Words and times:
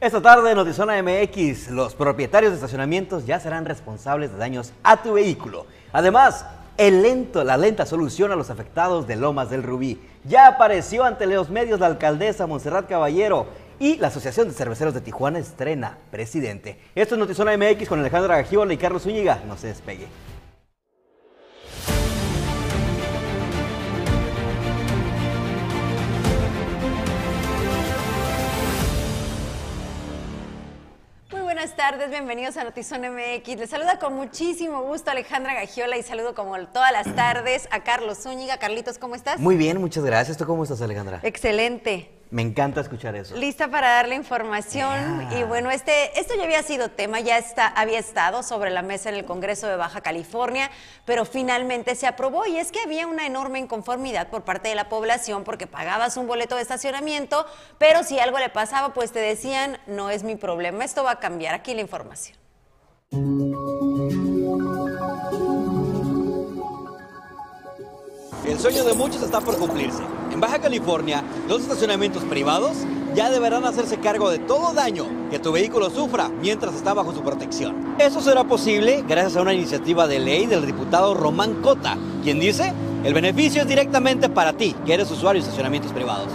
Esta 0.00 0.22
tarde 0.22 0.52
en 0.52 0.56
Notizona 0.56 1.02
MX, 1.02 1.70
los 1.70 1.96
propietarios 1.96 2.52
de 2.52 2.56
estacionamientos 2.58 3.26
ya 3.26 3.40
serán 3.40 3.64
responsables 3.64 4.30
de 4.30 4.38
daños 4.38 4.72
a 4.84 5.02
tu 5.02 5.14
vehículo. 5.14 5.66
Además, 5.92 6.46
el 6.76 7.02
lento, 7.02 7.42
la 7.42 7.56
lenta 7.56 7.84
solución 7.84 8.30
a 8.30 8.36
los 8.36 8.48
afectados 8.48 9.08
de 9.08 9.16
Lomas 9.16 9.50
del 9.50 9.64
Rubí. 9.64 10.00
Ya 10.22 10.46
apareció 10.46 11.02
ante 11.02 11.26
los 11.26 11.50
medios 11.50 11.80
la 11.80 11.86
alcaldesa 11.86 12.46
Monserrat 12.46 12.88
Caballero 12.88 13.48
y 13.80 13.96
la 13.96 14.06
Asociación 14.06 14.46
de 14.46 14.54
Cerveceros 14.54 14.94
de 14.94 15.00
Tijuana 15.00 15.40
estrena 15.40 15.98
presidente. 16.12 16.78
Esto 16.94 17.16
es 17.16 17.18
Notizona 17.18 17.56
MX 17.56 17.88
con 17.88 17.98
Alejandra 17.98 18.36
Gagiola 18.36 18.72
y 18.72 18.76
Carlos 18.76 19.02
Zúñiga. 19.02 19.42
No 19.48 19.56
se 19.56 19.66
despegue. 19.66 20.06
Buenas 31.58 31.74
tardes, 31.74 32.08
bienvenidos 32.08 32.56
a 32.56 32.62
Notizón 32.62 33.00
MX. 33.00 33.58
Les 33.58 33.68
saluda 33.68 33.98
con 33.98 34.14
muchísimo 34.14 34.82
gusto 34.82 35.10
Alejandra 35.10 35.54
Gagiola 35.54 35.96
y 35.96 36.04
saludo 36.04 36.32
como 36.32 36.56
todas 36.68 36.92
las 36.92 37.12
tardes 37.16 37.66
a 37.72 37.82
Carlos 37.82 38.18
Zúñiga. 38.22 38.58
Carlitos, 38.58 38.96
¿cómo 38.96 39.16
estás? 39.16 39.40
Muy 39.40 39.56
bien, 39.56 39.80
muchas 39.80 40.04
gracias. 40.04 40.36
¿Tú 40.36 40.46
cómo 40.46 40.62
estás, 40.62 40.80
Alejandra? 40.82 41.18
Excelente. 41.24 42.17
Me 42.30 42.42
encanta 42.42 42.80
escuchar 42.82 43.16
eso. 43.16 43.34
Lista 43.36 43.68
para 43.68 43.88
darle 43.90 44.14
información. 44.14 45.26
Y 45.38 45.44
bueno, 45.44 45.70
este, 45.70 46.18
esto 46.20 46.34
ya 46.36 46.44
había 46.44 46.62
sido 46.62 46.90
tema, 46.90 47.20
ya 47.20 47.38
está, 47.38 47.68
había 47.68 47.98
estado 47.98 48.42
sobre 48.42 48.70
la 48.70 48.82
mesa 48.82 49.08
en 49.08 49.14
el 49.14 49.24
Congreso 49.24 49.66
de 49.66 49.76
Baja 49.76 50.02
California, 50.02 50.70
pero 51.06 51.24
finalmente 51.24 51.94
se 51.94 52.06
aprobó. 52.06 52.44
Y 52.46 52.58
es 52.58 52.70
que 52.70 52.80
había 52.80 53.06
una 53.06 53.26
enorme 53.26 53.58
inconformidad 53.58 54.28
por 54.28 54.42
parte 54.42 54.68
de 54.68 54.74
la 54.74 54.88
población 54.88 55.44
porque 55.44 55.66
pagabas 55.66 56.18
un 56.18 56.26
boleto 56.26 56.56
de 56.56 56.62
estacionamiento, 56.62 57.46
pero 57.78 58.04
si 58.04 58.18
algo 58.18 58.38
le 58.38 58.50
pasaba, 58.50 58.92
pues 58.92 59.10
te 59.12 59.20
decían, 59.20 59.78
no 59.86 60.10
es 60.10 60.22
mi 60.22 60.36
problema. 60.36 60.84
Esto 60.84 61.04
va 61.04 61.12
a 61.12 61.20
cambiar. 61.20 61.54
Aquí 61.54 61.72
la 61.74 61.80
información. 61.80 62.36
El 68.58 68.62
sueño 68.62 68.82
de 68.82 68.94
muchos 68.94 69.22
está 69.22 69.40
por 69.40 69.56
cumplirse. 69.56 70.02
En 70.32 70.40
Baja 70.40 70.58
California, 70.58 71.22
los 71.48 71.62
estacionamientos 71.62 72.24
privados 72.24 72.72
ya 73.14 73.30
deberán 73.30 73.64
hacerse 73.64 73.98
cargo 73.98 74.30
de 74.30 74.40
todo 74.40 74.74
daño 74.74 75.06
que 75.30 75.38
tu 75.38 75.52
vehículo 75.52 75.90
sufra 75.90 76.28
mientras 76.28 76.74
está 76.74 76.92
bajo 76.92 77.14
su 77.14 77.22
protección. 77.22 77.94
Eso 78.00 78.20
será 78.20 78.42
posible 78.42 79.04
gracias 79.06 79.36
a 79.36 79.42
una 79.42 79.54
iniciativa 79.54 80.08
de 80.08 80.18
ley 80.18 80.46
del 80.46 80.66
diputado 80.66 81.14
Román 81.14 81.62
Cota, 81.62 81.96
quien 82.24 82.40
dice, 82.40 82.72
el 83.04 83.14
beneficio 83.14 83.62
es 83.62 83.68
directamente 83.68 84.28
para 84.28 84.52
ti, 84.52 84.74
que 84.84 84.94
eres 84.94 85.08
usuario 85.08 85.40
de 85.40 85.44
estacionamientos 85.44 85.92
privados. 85.92 86.32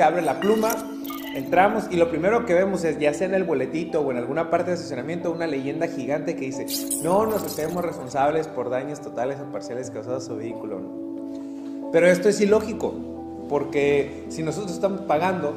Se 0.00 0.04
abre 0.04 0.22
la 0.22 0.40
pluma, 0.40 0.70
entramos 1.34 1.84
y 1.90 1.96
lo 1.96 2.08
primero 2.08 2.46
que 2.46 2.54
vemos 2.54 2.84
es, 2.84 2.98
ya 2.98 3.12
sea 3.12 3.26
en 3.26 3.34
el 3.34 3.44
boletito 3.44 4.00
o 4.00 4.10
en 4.10 4.16
alguna 4.16 4.48
parte 4.48 4.70
de 4.70 4.76
estacionamiento, 4.76 5.30
una 5.30 5.46
leyenda 5.46 5.88
gigante 5.88 6.36
que 6.36 6.46
dice, 6.46 6.64
no 7.02 7.26
nos 7.26 7.44
hacemos 7.44 7.84
responsables 7.84 8.48
por 8.48 8.70
daños 8.70 9.02
totales 9.02 9.36
o 9.46 9.52
parciales 9.52 9.90
causados 9.90 10.24
a 10.24 10.26
su 10.26 10.36
vehículo. 10.36 10.80
Pero 11.92 12.06
esto 12.06 12.30
es 12.30 12.40
ilógico, 12.40 12.94
porque 13.50 14.24
si 14.30 14.42
nosotros 14.42 14.72
estamos 14.72 15.02
pagando 15.02 15.52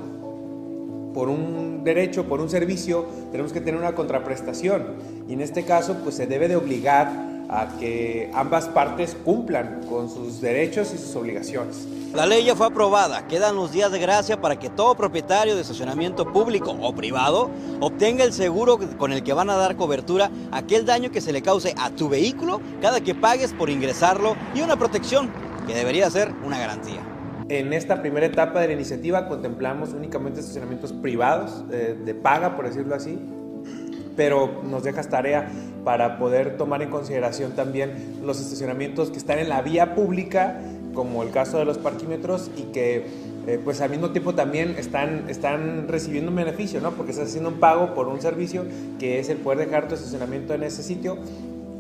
por 1.14 1.30
un 1.30 1.86
derecho, 1.86 2.26
por 2.26 2.42
un 2.42 2.50
servicio, 2.50 3.06
tenemos 3.32 3.54
que 3.54 3.62
tener 3.62 3.80
una 3.80 3.96
contraprestación. 3.96 4.96
Y 5.30 5.32
en 5.36 5.40
este 5.40 5.64
caso, 5.64 6.00
pues 6.04 6.16
se 6.16 6.28
debe 6.28 6.50
de 6.50 6.58
obligar 6.58 7.08
a 7.54 7.68
que 7.78 8.32
ambas 8.34 8.68
partes 8.68 9.16
cumplan 9.24 9.82
con 9.88 10.10
sus 10.10 10.42
derechos 10.42 10.92
y 10.94 10.98
sus 10.98 11.16
obligaciones. 11.16 11.88
La 12.12 12.26
ley 12.26 12.46
ya 12.46 12.56
fue 12.56 12.66
aprobada. 12.66 13.28
Quedan 13.28 13.56
los 13.56 13.72
días 13.72 13.92
de 13.92 14.00
gracia 14.00 14.42
para 14.42 14.58
que 14.58 14.70
todo 14.70 14.96
propietario 14.96 15.56
de 15.56 15.62
estacionamiento 15.62 16.32
público 16.34 16.72
o 16.82 16.96
privado 16.96 17.52
obtenga 17.80 18.24
el 18.24 18.34
seguro 18.34 18.80
con 18.98 19.14
el 19.14 19.24
que 19.24 19.34
van 19.34 19.52
a 19.52 19.56
dar 19.56 19.76
cobertura 19.76 20.32
a 20.52 20.58
aquel 20.58 20.86
daño 20.86 21.12
que 21.12 21.22
se 21.22 21.32
le 21.32 21.44
cause 21.44 21.76
a 21.80 21.92
tu 21.92 22.10
vehículo 22.10 22.60
cada 22.82 23.02
que 23.02 23.14
pagues 23.14 23.54
por 23.54 23.70
ingresarlo 23.70 24.36
y 24.56 24.62
una 24.62 24.76
protección 24.76 25.32
que 25.68 25.76
debería 25.76 26.10
ser 26.10 26.34
una 26.44 26.58
garantía. 26.58 27.02
En 27.50 27.72
esta 27.72 28.02
primera 28.02 28.26
etapa 28.26 28.62
de 28.62 28.68
la 28.68 28.74
iniciativa 28.74 29.28
contemplamos 29.28 29.94
únicamente 29.94 30.40
estacionamientos 30.40 30.92
privados, 30.92 31.64
eh, 31.72 31.96
de 32.04 32.16
paga, 32.16 32.56
por 32.56 32.66
decirlo 32.66 32.96
así, 32.96 33.20
pero 34.16 34.62
nos 34.64 34.84
dejas 34.84 35.10
tarea 35.10 35.50
para 35.84 36.18
poder 36.18 36.58
tomar 36.58 36.82
en 36.82 36.90
consideración 36.90 37.54
también 37.54 38.20
los 38.24 38.40
estacionamientos 38.40 39.12
que 39.12 39.18
están 39.18 39.40
en 39.40 39.50
la 39.50 39.62
vía 39.62 39.96
pública 39.96 40.60
como 40.94 41.24
el 41.24 41.32
caso 41.32 41.58
de 41.58 41.66
los 41.66 41.78
parquímetros 41.78 42.52
y 42.56 42.64
que 42.72 43.06
eh, 43.46 43.60
pues 43.64 43.82
al 43.82 43.90
mismo 43.90 44.12
tiempo 44.12 44.34
también 44.34 44.76
están, 44.78 45.26
están 45.28 45.88
recibiendo 45.90 46.30
un 46.30 46.38
beneficio, 46.38 46.80
¿no? 46.80 46.92
Porque 46.92 47.12
estás 47.12 47.28
haciendo 47.28 47.50
un 47.50 47.60
pago 47.60 47.94
por 47.94 48.08
un 48.08 48.22
servicio 48.22 48.66
que 49.00 49.20
es 49.20 49.28
el 49.30 49.38
poder 49.38 49.68
dejar 49.68 49.88
tu 49.88 49.96
estacionamiento 49.96 50.54
en 50.54 50.64
ese 50.64 50.82
sitio 50.82 51.18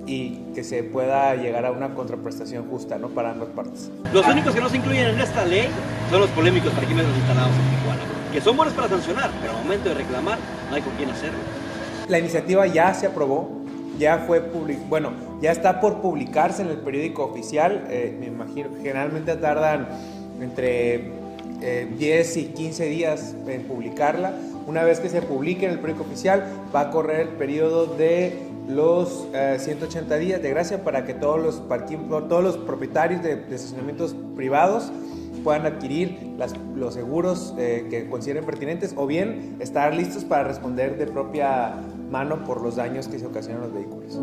y 0.06 0.40
que 0.54 0.66
se 0.66 0.84
pueda 0.84 1.36
llegar 1.36 1.66
a 1.66 1.72
una 1.72 1.94
contraprestación 1.94 2.70
justa, 2.70 2.98
¿no? 2.98 3.10
Para 3.10 3.32
ambas 3.32 3.50
partes. 3.50 3.90
Los 4.12 4.28
únicos 4.28 4.54
que 4.54 4.60
no 4.60 4.68
se 4.68 4.78
incluyen 4.78 5.08
en 5.08 5.22
esta 5.22 5.46
ley 5.46 5.68
son 6.10 6.20
los 6.20 6.30
polémicos 6.32 6.74
parquímetros 6.74 7.16
instalados 7.16 7.54
en 7.54 7.78
Tijuana, 7.78 8.02
que 8.34 8.42
son 8.42 8.58
buenos 8.58 8.74
para 8.74 8.90
sancionar, 8.90 9.32
pero 9.40 9.56
al 9.56 9.64
momento 9.64 9.90
de 9.90 9.96
reclamar 9.96 10.38
no 10.70 10.76
hay 10.76 10.82
con 10.82 10.94
quién 10.96 11.10
hacerlo. 11.10 11.40
La 12.14 12.20
iniciativa 12.20 12.68
ya 12.68 12.94
se 12.94 13.08
aprobó, 13.08 13.50
ya 13.98 14.20
fue 14.28 14.40
bueno, 14.88 15.14
ya 15.42 15.52
está 15.52 15.82
por 15.82 16.00
publicarse 16.00 16.62
en 16.62 16.68
el 16.68 16.78
periódico 16.78 17.24
oficial. 17.24 17.88
Eh, 17.90 18.16
me 18.20 18.28
imagino, 18.28 18.70
generalmente 18.84 19.36
tardan 19.36 19.88
entre 20.40 21.10
10 21.98 22.38
eh, 22.38 22.40
y 22.40 22.44
15 22.54 22.86
días 22.86 23.36
en 23.48 23.64
publicarla. 23.64 24.32
Una 24.68 24.84
vez 24.84 25.00
que 25.00 25.10
se 25.10 25.24
publique 25.24 25.66
en 25.66 25.72
el 25.72 25.80
periódico 25.80 26.06
oficial, 26.06 26.46
va 26.74 26.82
a 26.82 26.92
correr 26.92 27.22
el 27.22 27.30
periodo 27.30 27.88
de 27.88 28.38
los 28.70 29.28
180 29.58 30.16
eh, 30.16 30.20
días 30.20 30.42
de 30.44 30.52
gracia 30.52 30.84
para 30.84 31.06
que 31.06 31.16
todos 31.16 31.42
los, 31.42 31.64
todos 32.30 32.44
los 32.44 32.58
propietarios 32.58 33.24
de, 33.24 33.42
estacionamientos 33.50 34.16
privados 34.36 34.92
puedan 35.44 35.66
adquirir 35.66 36.36
los 36.76 36.94
seguros 36.94 37.54
que 37.58 38.08
consideren 38.10 38.46
pertinentes 38.46 38.94
o 38.96 39.08
bien 39.08 39.58
estar 39.60 39.94
listos 39.94 40.24
para 40.24 40.46
responder 40.46 40.98
de 40.98 41.06
propia 41.08 41.74
mano 42.14 42.44
por 42.44 42.62
los 42.62 42.76
daños 42.76 43.08
que 43.08 43.18
se 43.18 43.26
ocasionan 43.26 43.62
los 43.62 43.74
vehículos. 43.74 44.14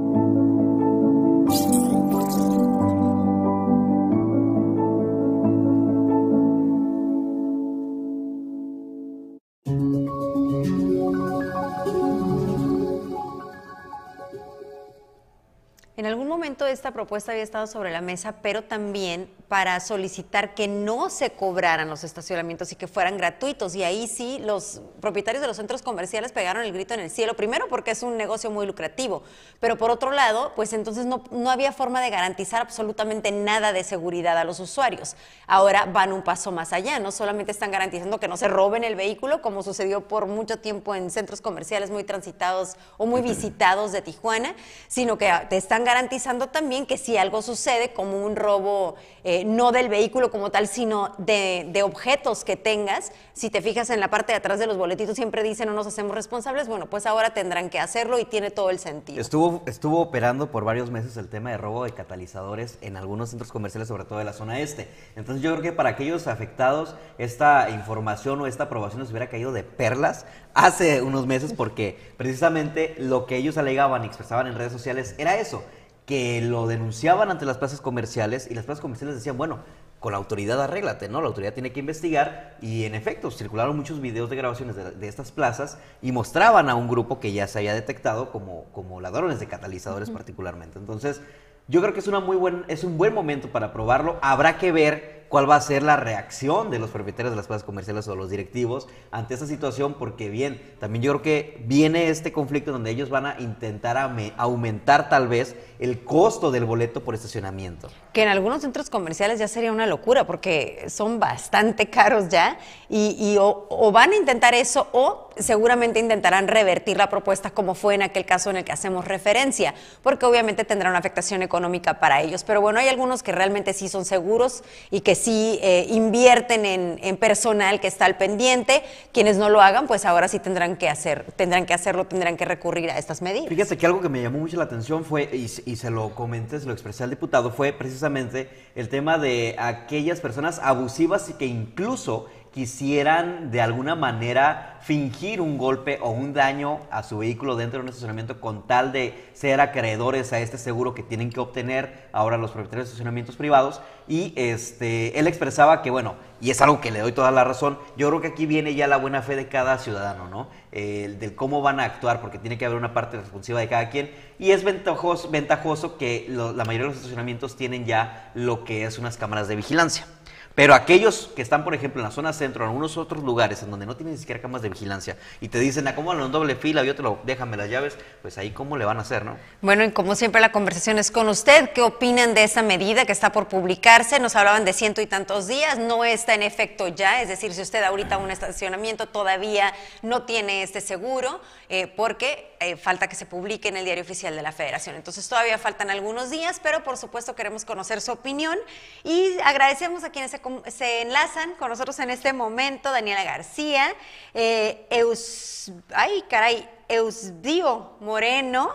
En 15.97 16.07
algún 16.07 16.29
momento 16.29 16.67
esta 16.67 16.93
propuesta 16.93 17.33
había 17.33 17.43
estado 17.43 17.67
sobre 17.67 17.91
la 17.91 18.01
mesa, 18.01 18.37
pero 18.41 18.63
también 18.63 19.29
para 19.51 19.81
solicitar 19.81 20.55
que 20.55 20.69
no 20.69 21.11
se 21.11 21.31
cobraran 21.31 21.89
los 21.91 22.05
estacionamientos 22.05 22.71
y 22.71 22.77
que 22.77 22.87
fueran 22.87 23.17
gratuitos. 23.17 23.75
Y 23.75 23.83
ahí 23.83 24.07
sí, 24.07 24.39
los 24.39 24.81
propietarios 25.01 25.41
de 25.41 25.49
los 25.49 25.57
centros 25.57 25.83
comerciales 25.83 26.31
pegaron 26.31 26.63
el 26.63 26.73
grito 26.73 26.95
en 26.95 27.01
el 27.01 27.11
cielo. 27.11 27.35
Primero 27.35 27.67
porque 27.69 27.91
es 27.91 28.05
un 28.05 28.17
negocio 28.17 28.53
muy 28.53 28.65
lucrativo, 28.65 29.25
pero 29.59 29.77
por 29.77 29.91
otro 29.91 30.13
lado, 30.13 30.53
pues 30.55 30.73
entonces 30.73 31.05
no, 31.05 31.25
no 31.33 31.51
había 31.51 31.73
forma 31.73 32.01
de 32.01 32.11
garantizar 32.11 32.61
absolutamente 32.61 33.33
nada 33.33 33.73
de 33.73 33.83
seguridad 33.83 34.39
a 34.39 34.45
los 34.45 34.61
usuarios. 34.61 35.17
Ahora 35.49 35.85
van 35.85 36.13
un 36.13 36.23
paso 36.23 36.53
más 36.53 36.73
allá, 36.73 37.01
no 37.01 37.11
solamente 37.11 37.51
están 37.51 37.73
garantizando 37.73 38.21
que 38.21 38.29
no 38.29 38.37
se 38.37 38.47
roben 38.47 38.85
el 38.85 38.95
vehículo, 38.95 39.43
como 39.43 39.65
sucedió 39.65 40.07
por 40.07 40.27
mucho 40.27 40.61
tiempo 40.61 40.95
en 40.95 41.11
centros 41.11 41.41
comerciales 41.41 41.91
muy 41.91 42.05
transitados 42.05 42.77
o 42.99 43.07
muy 43.07 43.21
visitados 43.21 43.91
de 43.91 44.01
Tijuana, 44.01 44.55
sino 44.87 45.19
que 45.19 45.29
te 45.49 45.57
están 45.57 45.83
garantizando 45.83 46.47
también 46.51 46.87
que 46.87 46.97
si 46.97 47.17
algo 47.17 47.43
sucede, 47.43 47.93
como 47.93 48.25
un 48.25 48.37
robo... 48.37 48.95
Eh, 49.25 49.40
no 49.45 49.73
del 49.73 49.89
vehículo 49.89 50.31
como 50.31 50.51
tal, 50.51 50.67
sino 50.67 51.13
de, 51.19 51.83
objetos 51.85 52.45
que 52.45 52.57
tengas. 52.57 53.13
Si 53.33 53.51
te 53.51 53.63
fijas 53.63 53.91
en 53.91 54.01
la 54.01 54.09
parte 54.09 54.33
de 54.33 54.39
atrás 54.39 54.59
de 54.59 54.67
los 54.67 54.77
boletitos, 54.77 55.17
siempre 55.17 55.43
dicen 55.43 55.69
no 55.69 55.75
nos 55.75 55.87
hacemos 55.87 56.15
responsables. 56.15 56.69
Bueno, 56.69 56.87
pues 56.87 57.07
ahora 57.07 57.31
tendrán 57.31 57.71
que 57.71 57.79
hacerlo 57.79 58.19
y 58.19 58.25
tiene 58.25 58.51
todo 58.51 58.71
el 58.71 58.79
sentido. 58.79 59.21
Estuvo, 59.21 59.63
estuvo 59.67 60.01
operando 60.01 60.51
por 60.51 60.65
varios 60.65 60.91
meses 60.91 61.17
el 61.17 61.29
tema 61.29 61.51
de 61.51 61.57
robo 61.57 61.85
de 61.85 61.93
catalizadores 61.93 62.79
en 62.81 62.97
algunos 62.97 63.31
centros 63.31 63.51
comerciales, 63.51 63.89
sobre 63.89 64.05
todo 64.05 64.19
de 64.19 64.25
la 64.25 64.33
zona 64.33 64.61
este. 64.61 64.89
Entonces 65.17 65.43
yo 65.43 65.51
creo 65.53 65.63
que 65.63 65.73
para 65.73 65.91
aquellos 65.91 66.27
afectados, 66.27 66.95
esta 67.19 67.71
información 67.71 68.41
o 68.41 68.47
esta 68.47 68.65
aprobación 68.65 69.01
les 69.01 69.11
hubiera 69.11 69.29
caído 69.29 69.53
de 69.53 69.63
perlas 69.63 70.27
hace 70.55 71.03
unos 71.03 71.27
meses 71.27 71.53
porque 71.53 71.99
precisamente 72.17 72.95
lo 72.99 73.27
que 73.27 73.37
ellos 73.37 73.57
alegaban 73.57 74.05
y 74.05 74.07
expresaban 74.07 74.47
en 74.47 74.55
redes 74.57 74.73
sociales 74.73 75.15
era 75.19 75.37
eso 75.37 75.63
que 76.11 76.41
lo 76.43 76.67
denunciaban 76.67 77.31
ante 77.31 77.45
las 77.47 77.57
plazas 77.57 77.81
comerciales 77.81 78.51
y 78.51 78.55
las 78.55 78.65
plazas 78.65 78.83
comerciales 78.83 79.15
decían, 79.15 79.39
bueno, 79.39 79.61
con 80.01 80.11
la 80.11 80.19
autoridad 80.19 80.61
arréglate, 80.61 81.09
¿no? 81.09 81.21
La 81.21 81.29
autoridad 81.29 81.55
tiene 81.55 81.71
que 81.71 81.79
investigar 81.79 82.57
y 82.61 82.83
en 82.83 82.97
efecto 82.97 83.31
circularon 83.31 83.77
muchos 83.77 84.01
videos 84.01 84.29
de 84.29 84.35
grabaciones 84.35 84.75
de, 84.75 85.07
estas 85.07 85.31
plazas 85.31 85.79
y 86.03 86.11
mostraban 86.11 86.69
a 86.69 86.75
un 86.75 86.89
grupo 86.89 87.21
que 87.21 87.33
ya 87.33 87.47
se 87.47 87.61
había 87.61 87.75
detectado 87.75 88.33
como, 88.33 88.65
como 88.73 89.01
ladrones 89.01 89.39
de 89.39 89.47
catalizadores 89.47 90.11
particularmente. 90.11 90.81
Entonces, 90.81 91.21
yo 91.69 91.81
creo 91.81 91.95
que 91.95 92.01
es, 92.01 92.09
una 92.09 92.19
muy 92.19 92.37
buen, 92.37 92.65
es 92.67 92.83
un 92.83 92.99
buen 92.99 93.15
momento 93.15 93.53
para 93.53 93.73
probarlo. 93.73 94.19
Habrá 94.21 94.59
que 94.59 94.73
ver 94.73 95.20
cuál 95.31 95.49
va 95.49 95.55
a 95.55 95.61
ser 95.61 95.85
la 95.85 95.97
reacción 95.97 96.71
de 96.71 96.81
los 96.81 96.91
propietarios 96.91 97.31
de 97.31 97.37
las 97.37 97.47
plazas 97.47 97.63
comerciales 97.63 98.09
o 98.09 98.17
los 98.17 98.31
directivos 98.31 98.89
ante 99.13 99.35
esta 99.35 99.47
situación, 99.47 99.95
porque 99.95 100.29
bien, 100.29 100.61
también 100.81 101.05
yo 101.05 101.13
creo 101.13 101.23
que 101.23 101.65
viene 101.67 102.09
este 102.09 102.33
conflicto 102.33 102.73
donde 102.73 102.91
ellos 102.91 103.11
van 103.11 103.27
a 103.27 103.37
intentar 103.39 103.97
aumentar 104.37 105.09
tal 105.09 105.29
vez 105.29 105.55
el 105.79 106.03
costo 106.03 106.51
del 106.51 106.65
boleto 106.65 107.05
por 107.05 107.15
estacionamiento. 107.15 107.89
Que 108.13 108.25
en 108.25 108.29
algunos 108.29 108.61
centros 108.63 108.91
comerciales 108.91 109.39
ya 109.39 109.47
sería 109.47 109.71
una 109.71 109.87
locura, 109.87 110.27
porque 110.27 110.87
son 110.89 111.21
bastante 111.21 111.89
caros 111.89 112.29
ya, 112.29 112.59
y, 112.89 113.37
o, 113.39 113.93
van 113.93 114.11
a 114.13 114.17
intentar 114.17 114.55
eso 114.55 114.89
o 114.91 115.31
seguramente 115.37 116.01
intentarán 116.01 116.49
revertir 116.49 116.97
la 116.97 117.09
propuesta 117.09 117.53
como 117.53 117.77
fue 117.77 117.95
en 117.95 118.03
aquel 118.03 118.27
caso 118.27 118.51
en 118.51 118.57
el 118.57 118.65
que 118.65 118.73
hacemos 118.73 119.05
referencia, 119.05 119.75
porque 120.03 120.27
obviamente 120.27 120.65
tendrá 120.65 120.91
una 120.91 120.99
afectación 120.99 121.43
económica 121.43 122.01
para 122.01 122.21
ellos. 122.21 122.43
Pero 122.43 122.61
bueno, 122.61 122.81
hay 122.81 122.89
algunos 122.89 123.23
que 123.23 123.31
realmente 123.31 123.73
sí 123.73 123.89
son 123.89 124.05
seguros 124.05 124.65
y 124.91 125.03
que 125.03 125.15
sí 125.21 125.59
eh, 125.63 125.87
invierten 125.91 126.65
en, 126.65 127.17
personal 127.17 127.81
que 127.81 127.87
está 127.87 128.07
al 128.07 128.17
pendiente. 128.17 128.83
Quienes 129.13 129.37
no 129.37 129.49
lo 129.49 129.61
hagan, 129.61 129.87
pues 129.87 130.05
ahora 130.05 130.29
sí 130.29 130.39
tendrán 130.39 130.77
que 130.77 130.89
hacer, 130.89 131.27
tendrán 131.37 131.67
que 131.67 131.75
hacerlo, 131.75 132.07
tendrán 132.07 132.37
que 132.37 132.45
recurrir 132.45 132.91
a 132.91 132.99
estas 132.99 133.23
medidas. 133.23 133.49
Fíjese 133.49 133.77
que 133.77 133.87
algo 133.87 134.01
que 134.01 134.09
me 134.09 134.23
llamó 134.23 134.39
mucho 134.39 134.57
la 134.57 134.65
atención 134.65 135.05
fue, 135.05 135.29
y, 135.33 135.51
y 135.65 135.77
se 135.77 135.91
lo 135.91 136.15
comenté, 136.15 136.61
se 136.61 136.67
lo 136.67 136.73
expresé 136.73 137.05
al 137.05 137.11
diputado, 137.11 137.51
fue 137.51 137.73
precisamente 137.73 138.49
el 138.75 138.89
tema 138.89 139.19
de 139.19 139.57
aquellas 139.59 140.21
personas 140.21 140.61
abusivas 140.63 141.29
y 141.29 141.35
que 141.35 141.47
incluso 141.47 142.27
quisieran 142.53 143.51
de 143.51 143.61
alguna 143.61 143.95
manera 143.95 144.79
fingir 144.83 145.41
un 145.41 145.59
golpe 145.59 145.99
o 146.03 146.11
un 146.11 146.33
daño 146.33 146.81
a 146.91 147.03
su 147.03 147.19
vehículo 147.19 147.55
dentro 147.55 147.79
de 147.79 147.85
un 147.85 147.89
estacionamiento 147.89 148.41
con 148.41 148.67
tal 148.67 148.93
de 148.93 149.31
ser 149.35 149.61
acreedores 149.61 150.33
a 150.33 150.41
este 150.41 150.59
seguro 150.59 150.95
que 150.95 151.03
tienen 151.03 151.31
que 151.31 151.39
obtener 151.39 152.09
ahora 152.13 152.39
los 152.39 152.51
propietarios 152.51 152.87
de 152.87 152.91
estacionamientos 152.91 153.37
privados. 153.37 153.81
Y 154.09 154.33
este, 154.37 155.19
él 155.19 155.29
expresaba 155.29 155.83
que, 155.83 155.91
bueno, 155.91 156.17
y 156.41 156.51
es 156.51 156.61
algo 156.61 156.81
que 156.81 156.91
le 156.91 157.01
doy 157.01 157.13
toda 157.13 157.31
la 157.31 157.45
razón, 157.45 157.79
yo 157.97 158.09
creo 158.09 158.21
que 158.21 158.29
aquí 158.29 158.47
viene 158.47 158.75
ya 158.75 158.89
la 158.89 158.97
buena 158.97 159.23
fe 159.23 159.37
de 159.37 159.47
cada 159.47 159.79
ciudadano, 159.79 160.29
¿no? 160.29 160.49
El 160.73 161.19
del 161.19 161.35
cómo 161.35 161.63
van 161.63 161.79
a 161.79 161.85
actuar, 161.85 162.21
porque 162.21 162.39
tiene 162.39 162.59
que 162.59 162.65
haber 162.65 162.79
una 162.79 162.95
parte 162.95 163.19
responsiva 163.19 163.61
de 163.61 163.69
cada 163.69 163.91
quien. 163.91 164.11
Y 164.39 164.51
es 164.51 164.65
ventajoso, 164.65 165.31
ventajoso 165.31 165.99
que 165.99 166.27
la 166.29 166.65
mayoría 166.65 166.87
de 166.87 166.89
los 166.89 166.97
estacionamientos 166.97 167.57
tienen 167.57 167.85
ya 167.85 168.33
lo 168.35 168.65
que 168.65 168.85
es 168.85 168.99
unas 168.99 169.17
cámaras 169.17 169.47
de 169.47 169.57
vigilancia. 169.57 170.07
Pero 170.55 170.75
aquellos 170.75 171.31
que 171.37 171.43
están, 171.43 171.65
por 171.65 171.75
ejemplo, 171.75 172.01
en 172.01 172.09
la 172.09 172.11
zona 172.11 172.33
centro, 172.33 172.65
en 172.65 172.71
algunos 172.71 172.97
otros 172.97 173.23
lugares 173.23 173.63
en 173.63 173.71
donde 173.71 173.87
no 173.87 173.97
tienen 173.97 174.15
ni 174.15 174.19
siquiera 174.19 174.43
camas 174.43 174.63
de 174.63 174.69
vigilancia 174.69 175.17
y 175.41 175.49
te 175.49 175.59
dicen, 175.59 175.87
acómodalo 175.87 176.27
en 176.27 176.33
doble 176.33 176.57
fila, 176.57 176.83
yo 176.83 176.95
te 176.95 177.03
lo, 177.03 177.21
déjame 177.25 177.57
las 177.57 177.71
llaves, 177.71 177.97
pues 178.21 178.37
ahí 178.37 178.51
cómo 178.51 178.77
le 178.77 178.85
van 178.85 178.99
a 178.99 179.03
hacer, 179.03 179.25
¿no? 179.25 179.37
Bueno, 179.63 179.85
y 179.85 179.93
como 179.93 180.15
siempre 180.15 180.41
la 180.41 180.53
conversación 180.53 180.99
es 180.99 181.11
con 181.11 181.29
usted. 181.29 181.71
¿Qué 181.71 181.83
opinan 181.83 182.35
de 182.35 182.45
esa 182.45 182.63
medida 182.63 183.05
que 183.07 183.13
está 183.13 183.33
por 183.33 183.49
publicarse? 183.49 184.19
Nos 184.19 184.37
hablaban 184.37 184.65
de 184.65 184.73
ciento 184.73 185.01
y 185.01 185.07
tantos 185.07 185.47
días, 185.47 185.79
no 185.79 186.05
está 186.05 186.35
en 186.35 186.43
efecto 186.43 186.89
ya, 186.89 187.23
es 187.23 187.29
decir, 187.29 187.55
si 187.55 187.63
usted 187.63 187.83
ahorita 187.83 188.19
un 188.19 188.31
estacionamiento 188.31 189.07
todavía 189.07 189.73
no 190.03 190.23
tiene 190.23 190.63
este 190.63 190.81
seguro, 190.81 191.41
eh, 191.69 191.87
porque 191.87 192.51
eh, 192.61 192.77
falta 192.77 193.09
que 193.09 193.15
se 193.15 193.25
publique 193.25 193.69
en 193.69 193.77
el 193.77 193.85
diario 193.85 194.03
oficial 194.03 194.35
de 194.35 194.43
la 194.43 194.53
Federación. 194.53 194.97
Entonces 194.97 195.29
todavía 195.29 195.57
faltan 195.57 195.89
algunos 195.91 196.31
días, 196.31 196.61
pero 196.63 196.83
por 196.83 196.97
supuesto 196.97 197.35
queremos 197.35 197.65
conocer 197.65 198.01
su 198.01 198.13
opinión 198.13 198.59
y 199.05 199.39
agradecemos 199.45 200.05
a 200.05 200.11
quienes 200.11 200.33
se 200.33 200.40
se 200.67 201.03
enlazan 201.03 201.55
con 201.55 201.69
nosotros 201.69 201.99
en 201.99 202.11
este 202.11 202.33
momento 202.33 202.91
Daniela 202.91 203.25
García, 203.25 203.95
eh, 204.35 204.87
Eus, 204.91 205.73
ay 205.95 206.25
caray, 206.29 206.69
Eusdio 206.89 207.97
Moreno. 208.01 208.73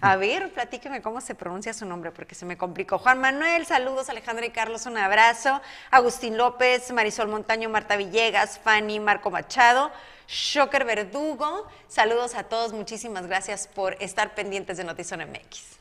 A 0.00 0.16
ver, 0.16 0.52
platíqueme 0.54 1.02
cómo 1.02 1.20
se 1.20 1.34
pronuncia 1.34 1.72
su 1.74 1.84
nombre, 1.86 2.12
porque 2.12 2.34
se 2.34 2.46
me 2.46 2.56
complicó. 2.56 2.98
Juan 2.98 3.20
Manuel, 3.20 3.66
saludos, 3.66 4.08
Alejandro 4.08 4.44
y 4.44 4.50
Carlos, 4.50 4.86
un 4.86 4.96
abrazo. 4.96 5.60
Agustín 5.90 6.36
López, 6.36 6.90
Marisol 6.92 7.28
Montaño, 7.28 7.68
Marta 7.68 7.96
Villegas, 7.96 8.58
Fanny, 8.58 9.00
Marco 9.00 9.30
Machado, 9.30 9.90
Shocker 10.28 10.84
Verdugo. 10.84 11.66
Saludos 11.88 12.34
a 12.34 12.44
todos, 12.44 12.72
muchísimas 12.72 13.26
gracias 13.26 13.66
por 13.66 13.96
estar 14.00 14.34
pendientes 14.34 14.76
de 14.76 14.84
Notizón 14.84 15.20
MX. 15.20 15.77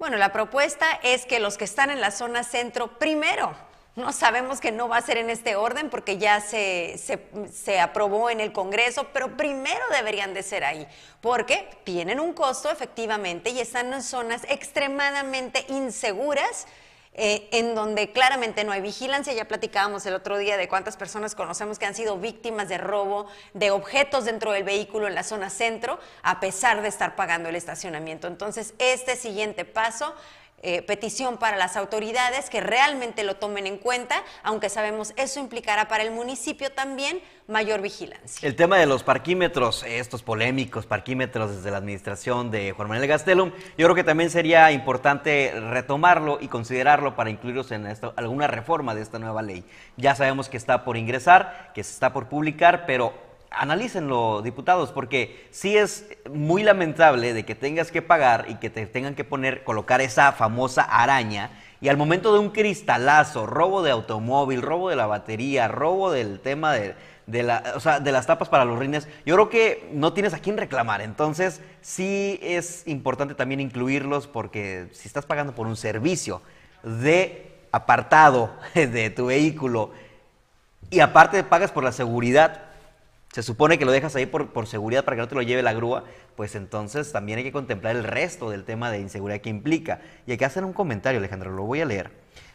Bueno, 0.00 0.16
la 0.16 0.32
propuesta 0.32 0.86
es 1.02 1.26
que 1.26 1.40
los 1.40 1.58
que 1.58 1.64
están 1.64 1.90
en 1.90 2.00
la 2.00 2.10
zona 2.10 2.42
centro 2.42 2.98
primero. 2.98 3.54
No 3.96 4.14
sabemos 4.14 4.58
que 4.58 4.72
no 4.72 4.88
va 4.88 4.96
a 4.96 5.02
ser 5.02 5.18
en 5.18 5.28
este 5.28 5.56
orden 5.56 5.90
porque 5.90 6.16
ya 6.16 6.40
se, 6.40 6.96
se, 6.96 7.80
aprobó 7.80 8.30
en 8.30 8.40
el 8.40 8.50
Congreso, 8.50 9.08
pero 9.12 9.36
primero 9.36 9.84
deberían 9.90 10.32
de 10.32 10.42
ser 10.42 10.64
ahí, 10.64 10.88
porque 11.20 11.68
tienen 11.84 12.18
un 12.18 12.32
costo 12.32 12.70
efectivamente 12.70 13.50
y 13.50 13.60
están 13.60 13.92
en 13.92 14.02
zonas 14.02 14.46
extremadamente 14.48 15.66
inseguras 15.68 16.66
eh, 17.12 17.48
en 17.52 17.74
donde 17.74 18.12
claramente 18.12 18.62
no 18.64 18.72
hay 18.72 18.80
vigilancia. 18.80 19.32
Ya 19.32 19.46
platicábamos 19.46 20.06
el 20.06 20.14
otro 20.14 20.38
día 20.38 20.56
de 20.56 20.68
cuántas 20.68 20.96
personas 20.96 21.34
conocemos 21.34 21.78
que 21.78 21.86
han 21.86 21.94
sido 21.94 22.18
víctimas 22.18 22.68
de 22.68 22.78
robo 22.78 23.26
de 23.52 23.70
objetos 23.70 24.24
dentro 24.24 24.52
del 24.52 24.62
vehículo 24.62 25.08
en 25.08 25.14
la 25.14 25.22
zona 25.22 25.50
centro, 25.50 25.98
a 26.22 26.40
pesar 26.40 26.82
de 26.82 26.88
estar 26.88 27.16
pagando 27.16 27.48
el 27.48 27.56
estacionamiento. 27.56 28.26
Entonces, 28.26 28.74
este 28.78 29.16
siguiente 29.16 29.64
paso 29.64 30.14
eh, 30.62 30.82
petición 30.82 31.38
para 31.38 31.56
las 31.56 31.76
autoridades 31.76 32.50
que 32.50 32.60
realmente 32.60 33.24
lo 33.24 33.36
tomen 33.36 33.66
en 33.66 33.78
cuenta, 33.78 34.22
aunque 34.42 34.68
sabemos 34.68 35.14
eso 35.16 35.40
implicará 35.40 35.88
para 35.88 36.02
el 36.02 36.10
municipio 36.10 36.70
también 36.70 37.20
mayor 37.46 37.80
vigilancia. 37.80 38.46
El 38.46 38.56
tema 38.56 38.76
de 38.78 38.86
los 38.86 39.02
parquímetros, 39.02 39.84
estos 39.84 40.22
polémicos 40.22 40.86
parquímetros 40.86 41.56
desde 41.56 41.70
la 41.70 41.78
administración 41.78 42.50
de 42.50 42.72
Juan 42.72 42.88
Manuel 42.88 43.08
Gastelum, 43.08 43.52
yo 43.78 43.86
creo 43.86 43.94
que 43.94 44.04
también 44.04 44.30
sería 44.30 44.70
importante 44.70 45.52
retomarlo 45.70 46.38
y 46.40 46.48
considerarlo 46.48 47.16
para 47.16 47.30
incluirlos 47.30 47.72
en 47.72 47.86
alguna 48.16 48.46
reforma 48.46 48.94
de 48.94 49.02
esta 49.02 49.18
nueva 49.18 49.42
ley. 49.42 49.64
Ya 49.96 50.14
sabemos 50.14 50.48
que 50.48 50.56
está 50.56 50.84
por 50.84 50.96
ingresar, 50.96 51.70
que 51.74 51.80
está 51.80 52.12
por 52.12 52.28
publicar, 52.28 52.84
pero 52.86 53.29
analícenlo, 53.50 54.42
diputados, 54.42 54.92
porque 54.92 55.48
sí 55.50 55.76
es 55.76 56.06
muy 56.32 56.62
lamentable 56.62 57.34
de 57.34 57.44
que 57.44 57.54
tengas 57.54 57.90
que 57.90 58.02
pagar 58.02 58.46
y 58.48 58.56
que 58.56 58.70
te 58.70 58.86
tengan 58.86 59.14
que 59.14 59.24
poner, 59.24 59.64
colocar 59.64 60.00
esa 60.00 60.32
famosa 60.32 60.82
araña 60.82 61.50
y 61.80 61.88
al 61.88 61.96
momento 61.96 62.32
de 62.32 62.38
un 62.38 62.50
cristalazo, 62.50 63.46
robo 63.46 63.82
de 63.82 63.90
automóvil, 63.90 64.60
robo 64.60 64.90
de 64.90 64.96
la 64.96 65.06
batería, 65.06 65.66
robo 65.66 66.12
del 66.12 66.38
tema 66.40 66.74
de, 66.74 66.94
la, 67.42 67.72
o 67.74 67.80
sea, 67.80 68.00
de 68.00 68.12
las 68.12 68.26
tapas 68.26 68.50
para 68.50 68.66
los 68.66 68.78
rines, 68.78 69.08
yo 69.24 69.34
creo 69.34 69.48
que 69.48 69.88
no 69.92 70.12
tienes 70.12 70.34
a 70.34 70.40
quién 70.40 70.58
reclamar. 70.58 71.00
Entonces, 71.00 71.62
sí 71.80 72.38
es 72.42 72.86
importante 72.86 73.34
también 73.34 73.60
incluirlos 73.60 74.26
porque 74.26 74.88
si 74.92 75.08
estás 75.08 75.24
pagando 75.24 75.54
por 75.54 75.66
un 75.66 75.76
servicio 75.76 76.42
de 76.82 77.50
apartado 77.72 78.54
de 78.74 79.08
tu 79.08 79.26
vehículo 79.26 79.92
y 80.90 81.00
aparte 81.00 81.42
pagas 81.44 81.72
por 81.72 81.82
la 81.82 81.92
seguridad, 81.92 82.69
se 83.32 83.42
supone 83.42 83.78
que 83.78 83.84
lo 83.84 83.92
dejas 83.92 84.16
ahí 84.16 84.26
por, 84.26 84.48
por, 84.48 84.66
seguridad 84.66 85.04
para 85.04 85.16
que 85.16 85.22
no 85.22 85.28
te 85.28 85.34
lo 85.36 85.42
lleve 85.42 85.62
la 85.62 85.72
grúa, 85.72 86.04
pues 86.36 86.56
entonces 86.56 87.12
también 87.12 87.38
hay 87.38 87.44
que 87.44 87.52
contemplar 87.52 87.94
el 87.94 88.04
resto 88.04 88.50
del 88.50 88.64
tema 88.64 88.90
de 88.90 88.98
inseguridad 88.98 89.40
que 89.40 89.50
implica. 89.50 90.00
Y 90.26 90.32
hay 90.32 90.36
que 90.36 90.44
hacer 90.44 90.64
un 90.64 90.72
comentario, 90.72 91.18
Alejandro, 91.18 91.52
lo 91.52 91.62
voy 91.62 91.80
a 91.80 91.84
leer. 91.84 92.10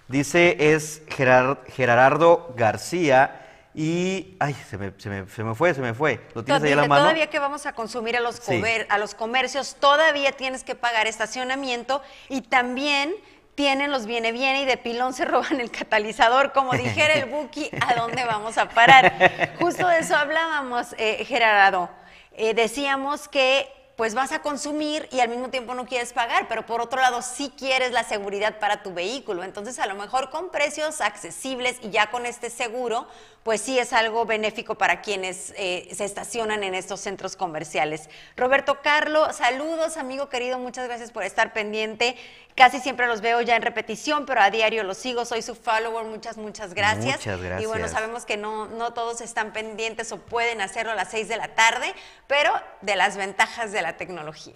Dice, 0.07 0.57
es 0.73 1.01
Gerardo 1.07 2.53
García 2.57 3.41
y... 3.73 4.35
Ay, 4.39 4.53
se 4.53 4.77
me, 4.77 4.91
se 4.97 5.09
me, 5.09 5.29
se 5.29 5.43
me 5.43 5.55
fue, 5.55 5.73
se 5.73 5.81
me 5.81 5.93
fue. 5.93 6.19
¿Lo 6.33 6.43
tienes 6.43 6.63
ahí 6.63 6.73
a 6.73 6.75
la 6.75 6.87
mano? 6.87 7.03
Todavía 7.03 7.29
que 7.29 7.39
vamos 7.39 7.65
a 7.65 7.73
consumir 7.73 8.17
a 8.17 8.19
los, 8.19 8.41
a 8.89 8.97
los 8.97 9.15
comercios, 9.15 9.77
todavía 9.79 10.33
tienes 10.33 10.63
que 10.63 10.75
pagar 10.75 11.07
estacionamiento 11.07 12.01
y 12.27 12.41
también 12.41 13.15
tienen 13.55 13.91
los 13.91 14.05
viene 14.05 14.31
viene 14.31 14.61
y 14.61 14.65
de 14.65 14.77
pilón 14.77 15.13
se 15.13 15.25
roban 15.25 15.59
el 15.59 15.71
catalizador, 15.71 16.51
como 16.51 16.73
dijera 16.73 17.13
el 17.15 17.25
Buki, 17.25 17.69
¿a 17.81 17.95
dónde 17.95 18.23
vamos 18.25 18.57
a 18.57 18.69
parar? 18.69 19.55
Justo 19.59 19.87
de 19.87 19.99
eso 19.99 20.15
hablábamos, 20.15 20.93
eh, 20.97 21.25
Gerardo. 21.25 21.89
Eh, 22.33 22.53
decíamos 22.53 23.27
que 23.29 23.71
pues 23.95 24.13
vas 24.13 24.33
a 24.33 24.41
consumir 24.41 25.07
y 25.11 25.21
al 25.21 25.29
mismo 25.29 25.49
tiempo 25.49 25.73
no 25.73 25.85
quieres 25.85 26.11
pagar, 26.11 26.47
pero 26.49 26.65
por 26.65 26.81
otro 26.81 26.99
lado 26.99 27.21
sí 27.21 27.53
quieres 27.57 27.91
la 27.91 28.03
seguridad 28.03 28.59
para 28.59 28.83
tu 28.83 28.93
vehículo. 28.93 29.43
Entonces 29.43 29.79
a 29.79 29.85
lo 29.85 29.95
mejor 29.95 30.29
con 30.29 30.51
precios 30.51 30.99
accesibles 30.99 31.77
y 31.81 31.91
ya 31.91 32.11
con 32.11 32.25
este 32.25 32.49
seguro, 32.49 33.07
pues 33.45 33.61
sí 33.61 33.77
es 33.77 33.93
algo 33.93 34.25
benéfico 34.25 34.73
para 34.73 35.01
quienes 35.01 35.53
eh, 35.55 35.87
se 35.93 36.03
estacionan 36.03 36.63
en 36.63 36.73
estos 36.73 36.99
centros 36.99 37.35
comerciales. 37.35 38.09
Roberto 38.35 38.81
Carlo, 38.81 39.31
saludos, 39.33 39.97
amigo 39.97 40.29
querido, 40.29 40.57
muchas 40.57 40.87
gracias 40.87 41.11
por 41.11 41.21
estar 41.21 41.53
pendiente. 41.53 42.15
Casi 42.55 42.79
siempre 42.79 43.05
los 43.05 43.21
veo 43.21 43.39
ya 43.41 43.55
en 43.55 43.61
repetición, 43.61 44.25
pero 44.25 44.41
a 44.41 44.49
diario 44.49 44.81
los 44.81 44.97
sigo, 44.97 45.25
soy 45.25 45.43
su 45.43 45.53
follower, 45.53 46.05
muchas, 46.05 46.37
muchas 46.37 46.73
gracias. 46.73 47.17
Muchas 47.17 47.39
gracias. 47.39 47.61
Y 47.61 47.67
bueno, 47.67 47.87
sabemos 47.87 48.25
que 48.25 48.35
no, 48.35 48.65
no 48.65 48.93
todos 48.93 49.21
están 49.21 49.53
pendientes 49.53 50.11
o 50.11 50.17
pueden 50.17 50.59
hacerlo 50.59 50.93
a 50.93 50.95
las 50.95 51.11
6 51.11 51.27
de 51.27 51.37
la 51.37 51.49
tarde, 51.49 51.93
pero 52.25 52.51
de 52.81 52.95
las 52.95 53.15
ventajas 53.15 53.71
de 53.71 53.83
la 53.83 53.95
tecnología. 53.95 54.55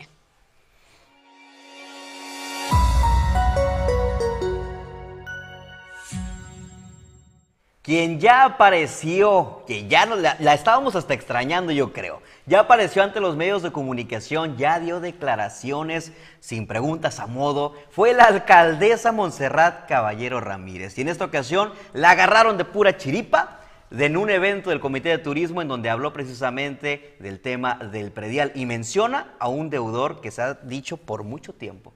Quien 7.90 8.20
ya 8.20 8.46
apareció, 8.46 9.64
que 9.66 9.88
ya 9.88 10.06
no, 10.06 10.16
la, 10.16 10.54
estábamos 10.54 10.96
hasta 10.96 11.16
extrañando 11.16 11.72
yo 11.72 11.92
creo, 11.92 12.22
ya 12.46 12.60
apareció 12.60 13.02
ante 13.02 13.20
los 13.20 13.36
medios 13.36 13.64
de 13.64 13.72
comunicación, 13.72 14.58
ya 14.58 14.80
dio 14.80 15.00
declaraciones 15.00 16.12
sin 16.40 16.68
preguntas 16.68 17.20
a 17.20 17.26
modo, 17.26 17.74
fue 17.90 18.14
la 18.14 18.26
alcaldesa 18.26 19.12
Montserrat 19.12 19.88
Caballero 19.88 20.40
Ramírez. 20.40 21.00
Y 21.00 21.02
en 21.02 21.08
esta 21.08 21.26
ocasión 21.26 21.74
la 21.94 22.12
agarraron 22.12 22.60
de 22.60 22.66
pura 22.66 22.96
chiripa 22.96 23.60
en 23.90 24.18
un 24.18 24.30
evento 24.30 24.70
del 24.70 24.82
Comité 24.82 25.10
de 25.10 25.18
Turismo 25.18 25.64
en 25.64 25.68
donde 25.68 25.90
habló 25.90 26.14
precisamente 26.14 27.16
del 27.18 27.40
tema 27.40 27.80
del 27.92 28.12
predial 28.12 28.52
y 28.54 28.68
menciona 28.68 29.34
a 29.40 29.48
un 29.48 29.72
deudor 29.72 30.22
que 30.22 30.30
se 30.30 30.44
ha 30.44 30.54
dicho 30.54 30.98
por 30.98 31.24
mucho 31.24 31.54
tiempo. 31.54 31.92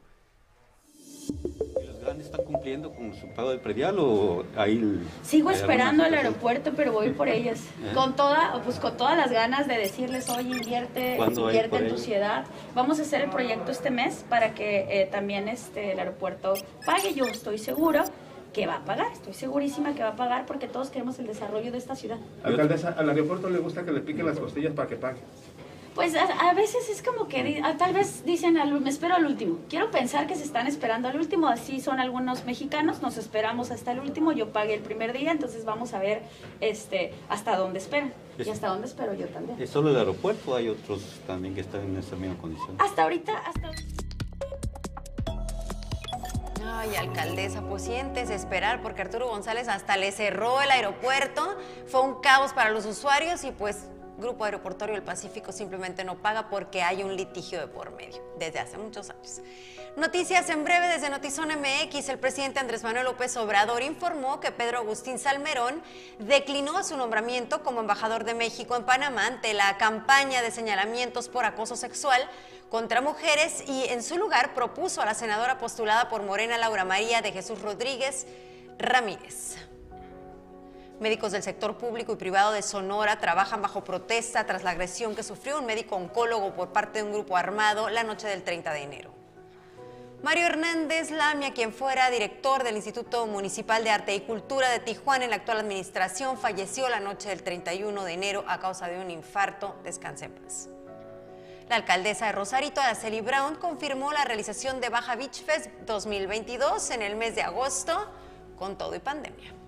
¿Los 2.03 2.07
grandes 2.07 2.25
están 2.27 2.43
cumpliendo 2.43 2.91
con 2.91 3.13
su 3.13 3.27
pago 3.29 3.51
de 3.51 3.59
predial 3.59 3.95
o 3.97 4.43
ahí? 4.57 5.01
Sigo 5.21 5.51
esperando 5.51 6.03
al 6.03 6.13
aeropuerto, 6.13 6.73
pero 6.75 6.91
voy 6.91 7.11
por 7.11 7.29
ellas. 7.29 7.61
¿Eh? 7.81 7.93
Con 7.93 8.13
toda, 8.17 8.61
pues 8.61 8.77
con 8.77 8.97
todas 8.97 9.15
las 9.15 9.31
ganas 9.31 9.69
de 9.69 9.77
decirles, 9.77 10.29
oye, 10.29 10.49
invierte, 10.49 11.13
¿Cuándo 11.15 11.47
hay 11.47 11.55
invierte 11.55 11.77
en 11.77 11.87
tu 11.87 11.97
ciudad. 11.97 12.43
Vamos 12.75 12.99
a 12.99 13.03
hacer 13.03 13.21
el 13.21 13.29
proyecto 13.29 13.71
este 13.71 13.89
mes 13.89 14.25
para 14.27 14.53
que 14.53 14.85
eh, 14.89 15.07
también 15.09 15.47
este, 15.47 15.93
el 15.93 15.99
aeropuerto 15.99 16.55
pague. 16.85 17.13
Yo 17.13 17.23
estoy 17.23 17.57
seguro 17.57 18.03
que 18.51 18.67
va 18.67 18.75
a 18.75 18.85
pagar, 18.85 19.07
estoy 19.13 19.33
segurísima 19.33 19.95
que 19.95 20.03
va 20.03 20.09
a 20.09 20.15
pagar 20.17 20.45
porque 20.45 20.67
todos 20.67 20.89
queremos 20.89 21.17
el 21.19 21.27
desarrollo 21.27 21.71
de 21.71 21.77
esta 21.77 21.95
ciudad. 21.95 22.17
Alcaldesa, 22.43 22.89
al 22.97 23.09
aeropuerto 23.09 23.49
le 23.49 23.59
gusta 23.59 23.85
que 23.85 23.93
le 23.93 24.01
piquen 24.01 24.25
las 24.25 24.39
costillas 24.39 24.73
para 24.73 24.89
que 24.89 24.97
pague. 24.97 25.19
Pues 25.95 26.15
a, 26.15 26.23
a 26.49 26.53
veces 26.55 26.89
es 26.89 27.03
como 27.03 27.27
que 27.27 27.61
ah, 27.63 27.75
tal 27.77 27.93
vez 27.93 28.25
dicen, 28.25 28.57
al- 28.57 28.81
me 28.81 28.89
espero 28.89 29.13
al 29.15 29.25
último. 29.25 29.59
Quiero 29.69 29.91
pensar 29.91 30.25
que 30.25 30.35
se 30.35 30.43
están 30.43 30.65
esperando 30.65 31.07
al 31.07 31.17
último, 31.17 31.47
así 31.47 31.79
son 31.81 31.99
algunos 31.99 32.45
mexicanos, 32.45 33.01
nos 33.01 33.17
esperamos 33.17 33.69
hasta 33.69 33.91
el 33.91 33.99
último, 33.99 34.31
yo 34.31 34.51
pagué 34.51 34.73
el 34.73 34.81
primer 34.81 35.13
día, 35.13 35.31
entonces 35.31 35.65
vamos 35.65 35.93
a 35.93 35.99
ver 35.99 36.23
este, 36.61 37.13
hasta 37.29 37.55
dónde 37.57 37.77
esperan. 37.79 38.11
Y 38.39 38.49
hasta 38.49 38.67
dónde 38.69 38.87
espero 38.87 39.13
yo 39.13 39.27
también. 39.27 39.61
¿Es 39.61 39.69
solo 39.69 39.91
el 39.91 39.95
aeropuerto 39.97 40.55
hay 40.55 40.67
otros 40.67 41.03
también 41.27 41.53
que 41.53 41.61
están 41.61 41.81
en 41.81 41.97
esa 41.97 42.15
misma 42.15 42.35
condición? 42.39 42.75
Hasta 42.79 43.03
ahorita, 43.03 43.37
hasta 43.37 43.69
Ay, 46.65 46.95
alcaldesa, 46.95 47.61
pues 47.61 47.83
sientes 47.83 48.29
esperar 48.29 48.81
porque 48.81 49.01
Arturo 49.03 49.27
González 49.27 49.67
hasta 49.67 49.95
le 49.97 50.11
cerró 50.11 50.59
el 50.61 50.71
aeropuerto. 50.71 51.55
Fue 51.87 52.01
un 52.01 52.19
caos 52.21 52.51
para 52.53 52.71
los 52.71 52.85
usuarios 52.85 53.43
y 53.43 53.51
pues 53.51 53.85
Grupo 54.17 54.45
Aeroportuario 54.45 54.95
del 54.95 55.03
Pacífico 55.03 55.51
simplemente 55.51 56.03
no 56.03 56.21
paga 56.21 56.49
porque 56.49 56.83
hay 56.83 57.03
un 57.03 57.15
litigio 57.15 57.59
de 57.59 57.67
por 57.67 57.91
medio 57.91 58.21
desde 58.37 58.59
hace 58.59 58.77
muchos 58.77 59.09
años. 59.09 59.41
Noticias 59.95 60.49
en 60.49 60.63
breve 60.63 60.87
desde 60.87 61.09
Notizón 61.09 61.49
MX. 61.49 62.09
El 62.09 62.17
presidente 62.17 62.59
Andrés 62.59 62.83
Manuel 62.83 63.05
López 63.05 63.37
Obrador 63.37 63.83
informó 63.83 64.39
que 64.39 64.51
Pedro 64.51 64.79
Agustín 64.79 65.19
Salmerón 65.19 65.83
declinó 66.19 66.83
su 66.83 66.97
nombramiento 66.97 67.63
como 67.63 67.79
embajador 67.79 68.23
de 68.23 68.33
México 68.33 68.75
en 68.75 68.85
Panamá 68.85 69.27
ante 69.27 69.53
la 69.53 69.77
campaña 69.77 70.41
de 70.41 70.49
señalamientos 70.51 71.29
por 71.29 71.45
acoso 71.45 71.75
sexual 71.75 72.21
contra 72.69 73.01
mujeres 73.01 73.63
y 73.67 73.85
en 73.85 74.01
su 74.01 74.17
lugar 74.17 74.55
propuso 74.55 75.01
a 75.01 75.05
la 75.05 75.13
senadora 75.13 75.59
postulada 75.59 76.09
por 76.09 76.23
Morena 76.23 76.57
Laura 76.57 76.85
María 76.85 77.21
de 77.21 77.31
Jesús 77.31 77.61
Rodríguez 77.61 78.25
Ramírez. 78.79 79.57
Médicos 81.03 81.33
del 81.33 81.43
sector 81.43 81.75
público 81.75 82.13
y 82.13 82.15
privado 82.15 82.53
de 82.53 82.61
Sonora 82.61 83.19
trabajan 83.19 83.61
bajo 83.61 83.83
protesta 83.83 84.45
tras 84.45 84.63
la 84.63 84.69
agresión 84.69 85.17
que 85.17 85.21
sufrió 85.21 85.59
un 85.59 85.65
médico 85.65 85.97
oncólogo 85.97 86.53
por 86.53 86.69
parte 86.69 86.99
de 86.99 87.03
un 87.03 87.11
grupo 87.11 87.35
armado 87.35 87.89
la 87.89 88.03
noche 88.03 88.29
del 88.29 88.41
30 88.41 88.71
de 88.71 88.83
enero. 88.83 89.11
Mario 90.21 90.45
Hernández 90.45 91.11
Lamia, 91.11 91.53
quien 91.53 91.73
fuera 91.73 92.09
director 92.09 92.63
del 92.63 92.77
Instituto 92.77 93.27
Municipal 93.27 93.83
de 93.83 93.89
Arte 93.89 94.15
y 94.15 94.21
Cultura 94.21 94.69
de 94.69 94.79
Tijuana 94.79 95.25
en 95.25 95.31
la 95.31 95.35
actual 95.35 95.59
administración, 95.59 96.37
falleció 96.37 96.87
la 96.87 97.01
noche 97.01 97.27
del 97.27 97.43
31 97.43 98.01
de 98.05 98.13
enero 98.13 98.45
a 98.47 98.61
causa 98.61 98.87
de 98.87 99.01
un 99.01 99.11
infarto. 99.11 99.75
Descanse 99.83 100.23
en 100.23 100.31
paz. 100.31 100.69
La 101.67 101.75
alcaldesa 101.75 102.27
de 102.27 102.31
Rosarito, 102.31 102.79
Araceli 102.79 103.19
Brown, 103.19 103.55
confirmó 103.55 104.13
la 104.13 104.23
realización 104.23 104.79
de 104.79 104.87
Baja 104.87 105.17
Beach 105.17 105.43
Fest 105.43 105.69
2022 105.85 106.91
en 106.91 107.01
el 107.01 107.17
mes 107.17 107.35
de 107.35 107.41
agosto, 107.41 108.09
con 108.55 108.77
todo 108.77 108.95
y 108.95 108.99
pandemia. 108.99 109.62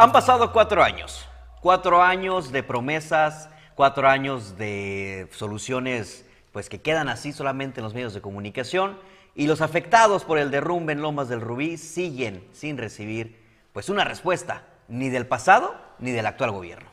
Han 0.00 0.12
pasado 0.12 0.52
cuatro 0.52 0.84
años, 0.84 1.26
cuatro 1.60 2.00
años 2.04 2.52
de 2.52 2.62
promesas, 2.62 3.50
cuatro 3.74 4.08
años 4.08 4.56
de 4.56 5.28
soluciones 5.32 6.24
pues 6.52 6.68
que 6.68 6.80
quedan 6.80 7.08
así 7.08 7.32
solamente 7.32 7.80
en 7.80 7.84
los 7.84 7.94
medios 7.94 8.14
de 8.14 8.20
comunicación 8.20 8.96
y 9.34 9.48
los 9.48 9.60
afectados 9.60 10.22
por 10.22 10.38
el 10.38 10.52
derrumbe 10.52 10.92
en 10.92 11.02
Lomas 11.02 11.28
del 11.28 11.40
Rubí 11.40 11.78
siguen 11.78 12.46
sin 12.52 12.78
recibir 12.78 13.42
pues 13.72 13.88
una 13.88 14.04
respuesta 14.04 14.62
ni 14.86 15.08
del 15.08 15.26
pasado 15.26 15.74
ni 15.98 16.12
del 16.12 16.26
actual 16.26 16.52
gobierno. 16.52 16.88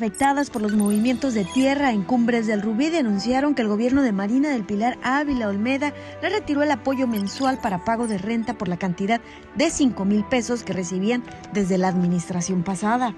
Afectadas 0.00 0.48
por 0.48 0.62
los 0.62 0.72
movimientos 0.72 1.34
de 1.34 1.44
tierra 1.44 1.92
en 1.92 2.04
cumbres 2.04 2.46
del 2.46 2.62
Rubí 2.62 2.88
denunciaron 2.88 3.54
que 3.54 3.60
el 3.60 3.68
gobierno 3.68 4.00
de 4.00 4.12
Marina 4.12 4.48
del 4.48 4.64
Pilar 4.64 4.96
Ávila 5.02 5.48
Olmeda 5.48 5.92
le 6.22 6.30
retiró 6.30 6.62
el 6.62 6.70
apoyo 6.70 7.06
mensual 7.06 7.58
para 7.60 7.84
pago 7.84 8.06
de 8.06 8.16
renta 8.16 8.54
por 8.54 8.68
la 8.68 8.78
cantidad 8.78 9.20
de 9.56 9.68
5 9.68 10.02
mil 10.06 10.24
pesos 10.24 10.62
que 10.62 10.72
recibían 10.72 11.22
desde 11.52 11.76
la 11.76 11.88
administración 11.88 12.62
pasada. 12.62 13.14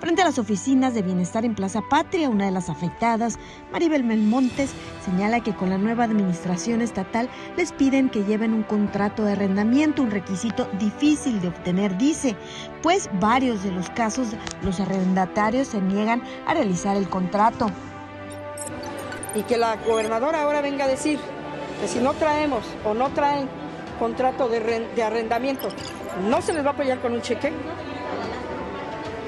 Frente 0.00 0.22
a 0.22 0.24
las 0.26 0.38
oficinas 0.38 0.92
de 0.92 1.02
bienestar 1.02 1.44
en 1.44 1.54
Plaza 1.54 1.80
Patria, 1.88 2.28
una 2.28 2.44
de 2.44 2.50
las 2.50 2.68
afectadas, 2.68 3.38
Maribel 3.72 4.04
Melmontes, 4.04 4.72
señala 5.04 5.40
que 5.40 5.54
con 5.54 5.70
la 5.70 5.78
nueva 5.78 6.04
administración 6.04 6.82
estatal 6.82 7.28
les 7.56 7.72
piden 7.72 8.10
que 8.10 8.24
lleven 8.24 8.52
un 8.52 8.64
contrato 8.64 9.24
de 9.24 9.32
arrendamiento, 9.32 10.02
un 10.02 10.10
requisito 10.10 10.68
difícil 10.78 11.40
de 11.40 11.48
obtener, 11.48 11.96
dice, 11.96 12.36
pues 12.82 13.08
varios 13.18 13.62
de 13.62 13.70
los 13.70 13.88
casos 13.90 14.28
los 14.62 14.78
arrendatarios 14.80 15.68
se 15.68 15.80
niegan 15.80 16.22
a 16.46 16.54
realizar 16.54 16.96
el 16.96 17.08
contrato. 17.08 17.70
y 19.34 19.42
que 19.42 19.56
la 19.56 19.76
gobernadora 19.76 20.42
ahora 20.42 20.60
venga 20.60 20.84
a 20.84 20.88
decir 20.88 21.18
que 21.80 21.88
si 21.88 21.98
no 21.98 22.12
traemos 22.14 22.64
o 22.84 22.94
no 22.94 23.10
traen 23.10 23.48
contrato 23.98 24.48
de, 24.48 24.60
de 24.94 25.02
arrendamiento, 25.02 25.68
no 26.28 26.40
se 26.40 26.52
les 26.52 26.64
va 26.64 26.70
a 26.70 26.72
apoyar 26.72 27.00
con 27.00 27.12
un 27.12 27.20
cheque, 27.22 27.52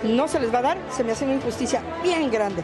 no 0.08 0.28
se 0.28 0.40
les 0.40 0.52
va 0.52 0.58
a 0.58 0.62
dar, 0.62 0.78
se 0.90 1.04
me 1.04 1.12
hace 1.12 1.24
una 1.24 1.34
injusticia 1.34 1.82
bien 2.02 2.30
grande. 2.30 2.62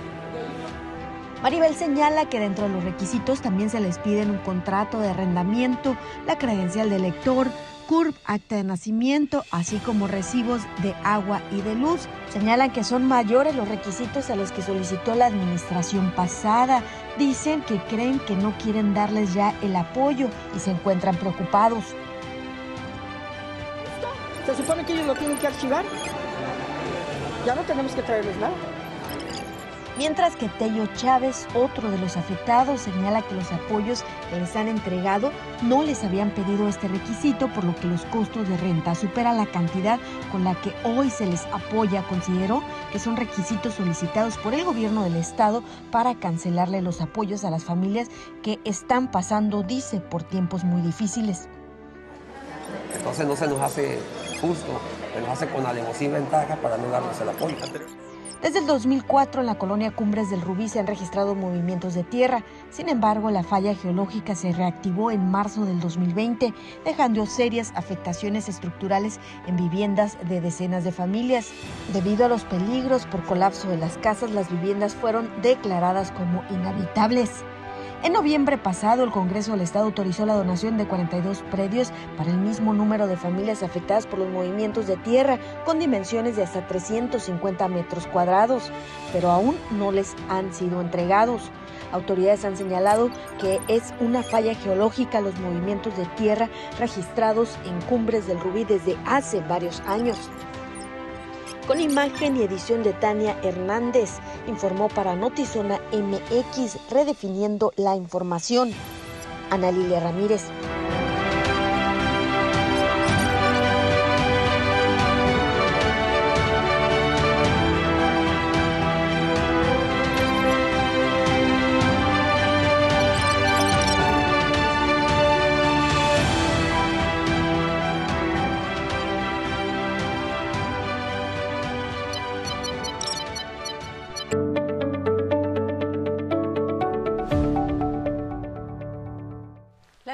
Maribel 1.42 1.74
señala 1.74 2.26
que 2.26 2.38
dentro 2.38 2.68
de 2.68 2.74
los 2.74 2.84
requisitos 2.84 3.42
también 3.42 3.68
se 3.68 3.80
les 3.80 3.98
piden 3.98 4.30
un 4.30 4.38
contrato 4.38 5.00
de 5.00 5.08
arrendamiento, 5.08 5.96
la 6.24 6.38
credencial 6.38 6.88
de 6.88 7.00
lector, 7.00 7.48
CURP, 7.88 8.14
acta 8.24 8.54
de 8.54 8.62
nacimiento, 8.62 9.42
así 9.50 9.78
como 9.78 10.06
recibos 10.06 10.62
de 10.82 10.94
agua 11.02 11.42
y 11.50 11.60
de 11.60 11.74
luz. 11.74 12.02
Señalan 12.32 12.70
que 12.70 12.84
son 12.84 13.06
mayores 13.06 13.56
los 13.56 13.68
requisitos 13.68 14.30
a 14.30 14.36
los 14.36 14.52
que 14.52 14.62
solicitó 14.62 15.16
la 15.16 15.26
administración 15.26 16.12
pasada. 16.12 16.80
Dicen 17.18 17.60
que 17.62 17.78
creen 17.86 18.20
que 18.20 18.36
no 18.36 18.56
quieren 18.58 18.94
darles 18.94 19.34
ya 19.34 19.52
el 19.62 19.74
apoyo 19.74 20.28
y 20.56 20.60
se 20.60 20.70
encuentran 20.70 21.16
preocupados. 21.16 21.84
Se 24.46 24.54
supone 24.54 24.84
que 24.84 24.92
ellos 24.92 25.06
lo 25.06 25.14
tienen 25.14 25.36
que 25.38 25.48
archivar. 25.48 25.84
Ya 27.44 27.54
no 27.54 27.62
tenemos 27.62 27.92
que 27.92 28.02
traerles 28.02 28.36
nada. 28.36 28.54
Mientras 29.98 30.36
que 30.36 30.48
Tello 30.48 30.86
Chávez, 30.96 31.46
otro 31.54 31.90
de 31.90 31.98
los 31.98 32.16
afectados, 32.16 32.80
señala 32.80 33.20
que 33.22 33.34
los 33.34 33.52
apoyos 33.52 34.04
que 34.30 34.40
les 34.40 34.56
han 34.56 34.68
entregado 34.68 35.30
no 35.60 35.82
les 35.82 36.02
habían 36.02 36.30
pedido 36.30 36.66
este 36.66 36.88
requisito, 36.88 37.48
por 37.48 37.64
lo 37.64 37.76
que 37.76 37.88
los 37.88 38.02
costos 38.06 38.48
de 38.48 38.56
renta 38.56 38.94
superan 38.94 39.36
la 39.36 39.46
cantidad 39.46 40.00
con 40.30 40.44
la 40.44 40.54
que 40.54 40.72
hoy 40.84 41.10
se 41.10 41.26
les 41.26 41.44
apoya. 41.52 42.02
Consideró 42.08 42.62
que 42.90 42.98
son 42.98 43.16
requisitos 43.16 43.74
solicitados 43.74 44.38
por 44.38 44.54
el 44.54 44.64
gobierno 44.64 45.04
del 45.04 45.16
estado 45.16 45.62
para 45.90 46.14
cancelarle 46.14 46.80
los 46.80 47.02
apoyos 47.02 47.44
a 47.44 47.50
las 47.50 47.64
familias 47.64 48.08
que 48.42 48.60
están 48.64 49.10
pasando, 49.10 49.62
dice, 49.62 50.00
por 50.00 50.22
tiempos 50.22 50.64
muy 50.64 50.80
difíciles. 50.80 51.48
Entonces 52.96 53.26
no 53.26 53.36
se 53.36 53.46
nos 53.46 53.60
hace 53.60 53.98
justo, 54.42 54.72
nos 55.18 55.30
hace 55.30 55.48
con 55.48 55.64
alevosía 55.64 56.08
y 56.08 56.12
ventaja 56.12 56.56
para 56.56 56.76
no 56.76 56.88
darnos 56.90 57.18
el 57.20 57.28
apoyo. 57.30 57.56
Desde 58.42 58.58
el 58.58 58.66
2004 58.66 59.40
en 59.40 59.46
la 59.46 59.54
colonia 59.54 59.92
Cumbres 59.92 60.28
del 60.28 60.40
Rubí 60.40 60.68
se 60.68 60.80
han 60.80 60.88
registrado 60.88 61.36
movimientos 61.36 61.94
de 61.94 62.02
tierra. 62.02 62.42
Sin 62.70 62.88
embargo, 62.88 63.30
la 63.30 63.44
falla 63.44 63.72
geológica 63.76 64.34
se 64.34 64.50
reactivó 64.50 65.12
en 65.12 65.30
marzo 65.30 65.64
del 65.64 65.78
2020, 65.78 66.52
dejando 66.84 67.24
serias 67.26 67.72
afectaciones 67.76 68.48
estructurales 68.48 69.20
en 69.46 69.56
viviendas 69.56 70.18
de 70.28 70.40
decenas 70.40 70.82
de 70.82 70.90
familias. 70.90 71.52
Debido 71.92 72.24
a 72.24 72.28
los 72.28 72.42
peligros 72.42 73.06
por 73.06 73.22
colapso 73.22 73.68
de 73.68 73.76
las 73.76 73.96
casas, 73.98 74.32
las 74.32 74.50
viviendas 74.50 74.96
fueron 74.96 75.30
declaradas 75.40 76.10
como 76.10 76.42
inhabitables. 76.50 77.44
En 78.04 78.14
noviembre 78.14 78.58
pasado, 78.58 79.04
el 79.04 79.12
Congreso 79.12 79.52
del 79.52 79.60
Estado 79.60 79.84
autorizó 79.84 80.26
la 80.26 80.34
donación 80.34 80.76
de 80.76 80.88
42 80.88 81.44
predios 81.52 81.92
para 82.16 82.32
el 82.32 82.36
mismo 82.36 82.74
número 82.74 83.06
de 83.06 83.16
familias 83.16 83.62
afectadas 83.62 84.08
por 84.08 84.18
los 84.18 84.28
movimientos 84.28 84.88
de 84.88 84.96
tierra, 84.96 85.38
con 85.64 85.78
dimensiones 85.78 86.34
de 86.34 86.42
hasta 86.42 86.66
350 86.66 87.68
metros 87.68 88.08
cuadrados, 88.08 88.72
pero 89.12 89.30
aún 89.30 89.56
no 89.70 89.92
les 89.92 90.16
han 90.28 90.52
sido 90.52 90.80
entregados. 90.80 91.52
Autoridades 91.92 92.44
han 92.44 92.56
señalado 92.56 93.08
que 93.38 93.60
es 93.68 93.94
una 94.00 94.24
falla 94.24 94.56
geológica 94.56 95.20
los 95.20 95.38
movimientos 95.38 95.96
de 95.96 96.06
tierra 96.16 96.50
registrados 96.80 97.56
en 97.64 97.80
cumbres 97.82 98.26
del 98.26 98.40
Rubí 98.40 98.64
desde 98.64 98.96
hace 99.06 99.42
varios 99.42 99.80
años. 99.86 100.18
Con 101.66 101.80
imagen 101.80 102.36
y 102.36 102.42
edición 102.42 102.82
de 102.82 102.92
Tania 102.92 103.38
Hernández, 103.44 104.18
informó 104.48 104.88
para 104.88 105.14
Notizona 105.14 105.80
MX, 105.92 106.90
redefiniendo 106.90 107.72
la 107.76 107.94
información. 107.94 108.72
Ana 109.48 109.70
Lilia 109.70 110.00
Ramírez. 110.00 110.42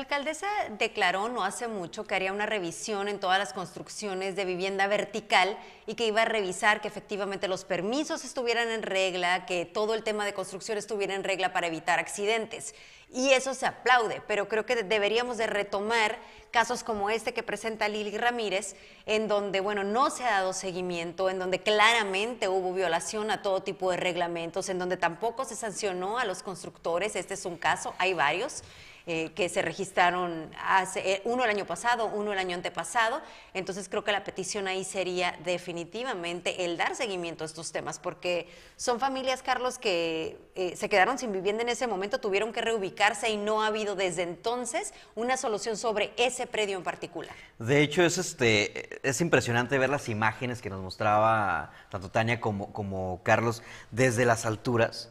Alcaldesa 0.09 0.49
declaró 0.79 1.29
no 1.29 1.45
hace 1.45 1.69
mucho 1.69 2.07
que 2.07 2.15
haría 2.15 2.33
una 2.33 2.47
revisión 2.47 3.09
en 3.09 3.21
todas 3.21 3.39
las 3.39 3.53
construcciones 3.53 4.37
de 4.37 4.47
vivienda 4.47 4.87
vertical 4.87 5.59
y 5.87 5.97
que 5.97 6.07
iba 6.07 6.23
a 6.23 6.25
revisar 6.25 6.81
que 6.81 6.89
efectivamente 6.89 7.47
los 7.47 7.67
permisos 7.67 8.25
estuvieran 8.25 8.71
en 8.71 8.81
regla, 8.81 9.45
que 9.45 9.67
todo 9.67 9.93
el 9.93 10.03
tema 10.03 10.25
de 10.25 10.33
construcción 10.33 10.79
estuviera 10.79 11.15
en 11.15 11.25
regla 11.25 11.53
para 11.53 11.67
evitar 11.67 11.99
accidentes. 11.99 12.75
Y 13.13 13.33
eso 13.33 13.53
se 13.53 13.67
aplaude, 13.67 14.23
pero 14.27 14.49
creo 14.49 14.65
que 14.65 14.83
deberíamos 14.83 15.37
de 15.37 15.47
retomar 15.47 16.19
casos 16.51 16.85
como 16.85 17.11
este 17.11 17.35
que 17.35 17.43
presenta 17.43 17.87
Lili 17.87 18.17
Ramírez, 18.17 18.77
en 19.05 19.29
donde, 19.29 19.61
bueno, 19.61 19.85
no 19.85 20.09
se 20.09 20.25
ha 20.25 20.31
dado 20.31 20.55
seguimiento, 20.55 21.29
en 21.29 21.39
donde 21.39 21.61
claramente 21.61 22.49
hubo 22.49 22.73
violación 22.73 23.31
a 23.31 23.43
todo 23.43 23.63
tipo 23.63 23.91
de 23.91 23.99
reglamentos, 23.99 24.71
en 24.71 24.79
donde 24.79 24.97
tampoco 24.97 25.45
se 25.45 25.55
sancionó 25.55 26.19
a 26.19 26.25
los 26.25 26.43
constructores. 26.43 27.15
Este 27.15 27.35
es 27.35 27.45
un 27.45 27.59
caso, 27.59 27.95
hay 27.99 28.15
varios 28.15 28.63
eh, 29.11 29.31
que 29.35 29.49
se 29.49 29.63
registraron 29.63 30.51
eh, 30.97 31.23
uno 31.25 31.43
el 31.43 31.49
año 31.49 31.65
pasado, 31.65 32.05
uno 32.09 32.35
el 32.35 32.39
año 32.39 32.55
antepasado. 32.55 33.23
Entonces 33.55 33.89
creo 33.89 34.05
que 34.05 34.13
la 34.13 34.23
petición 34.23 34.69
ahí 34.69 34.85
sería 34.85 35.35
definitivamente 35.45 36.67
el 36.67 36.77
dar 36.77 36.95
seguimiento 36.95 37.43
a 37.43 37.47
estos 37.47 37.73
temas, 37.73 37.99
porque 37.99 38.49
son 38.77 39.01
familias, 39.01 39.43
Carlos, 39.43 39.79
que 39.79 40.37
eh, 40.55 40.77
se 40.77 40.91
quedaron 40.91 41.19
sin 41.19 41.33
vivienda 41.33 41.63
en 41.63 41.71
ese 41.71 41.87
momento, 41.87 42.21
tuvieron 42.21 42.53
que 42.53 42.61
reubicarse 42.61 43.31
y 43.31 43.39
no 43.39 43.63
ha 43.63 43.69
habido 43.69 43.97
desde 43.97 44.25
entonces 44.25 44.93
una 45.15 45.39
solución 45.39 45.79
sobre 45.79 46.13
ese 46.19 46.47
predio 46.47 46.77
en 46.77 46.85
particular. 46.85 47.35
De 47.59 47.81
hecho, 47.81 48.03
es, 48.03 48.19
este, 48.19 49.09
es 49.09 49.23
impresionante 49.23 49.79
ver 49.79 49.89
las 49.89 50.11
imágenes 50.11 50.61
que 50.61 50.69
nos 50.69 50.83
mostraba 50.83 51.73
tanto 51.89 52.11
Tania 52.11 52.43
como, 52.43 52.75
como 52.75 53.23
Carlos 53.23 53.63
desde 53.91 54.27
las 54.27 54.45
alturas. 54.45 55.11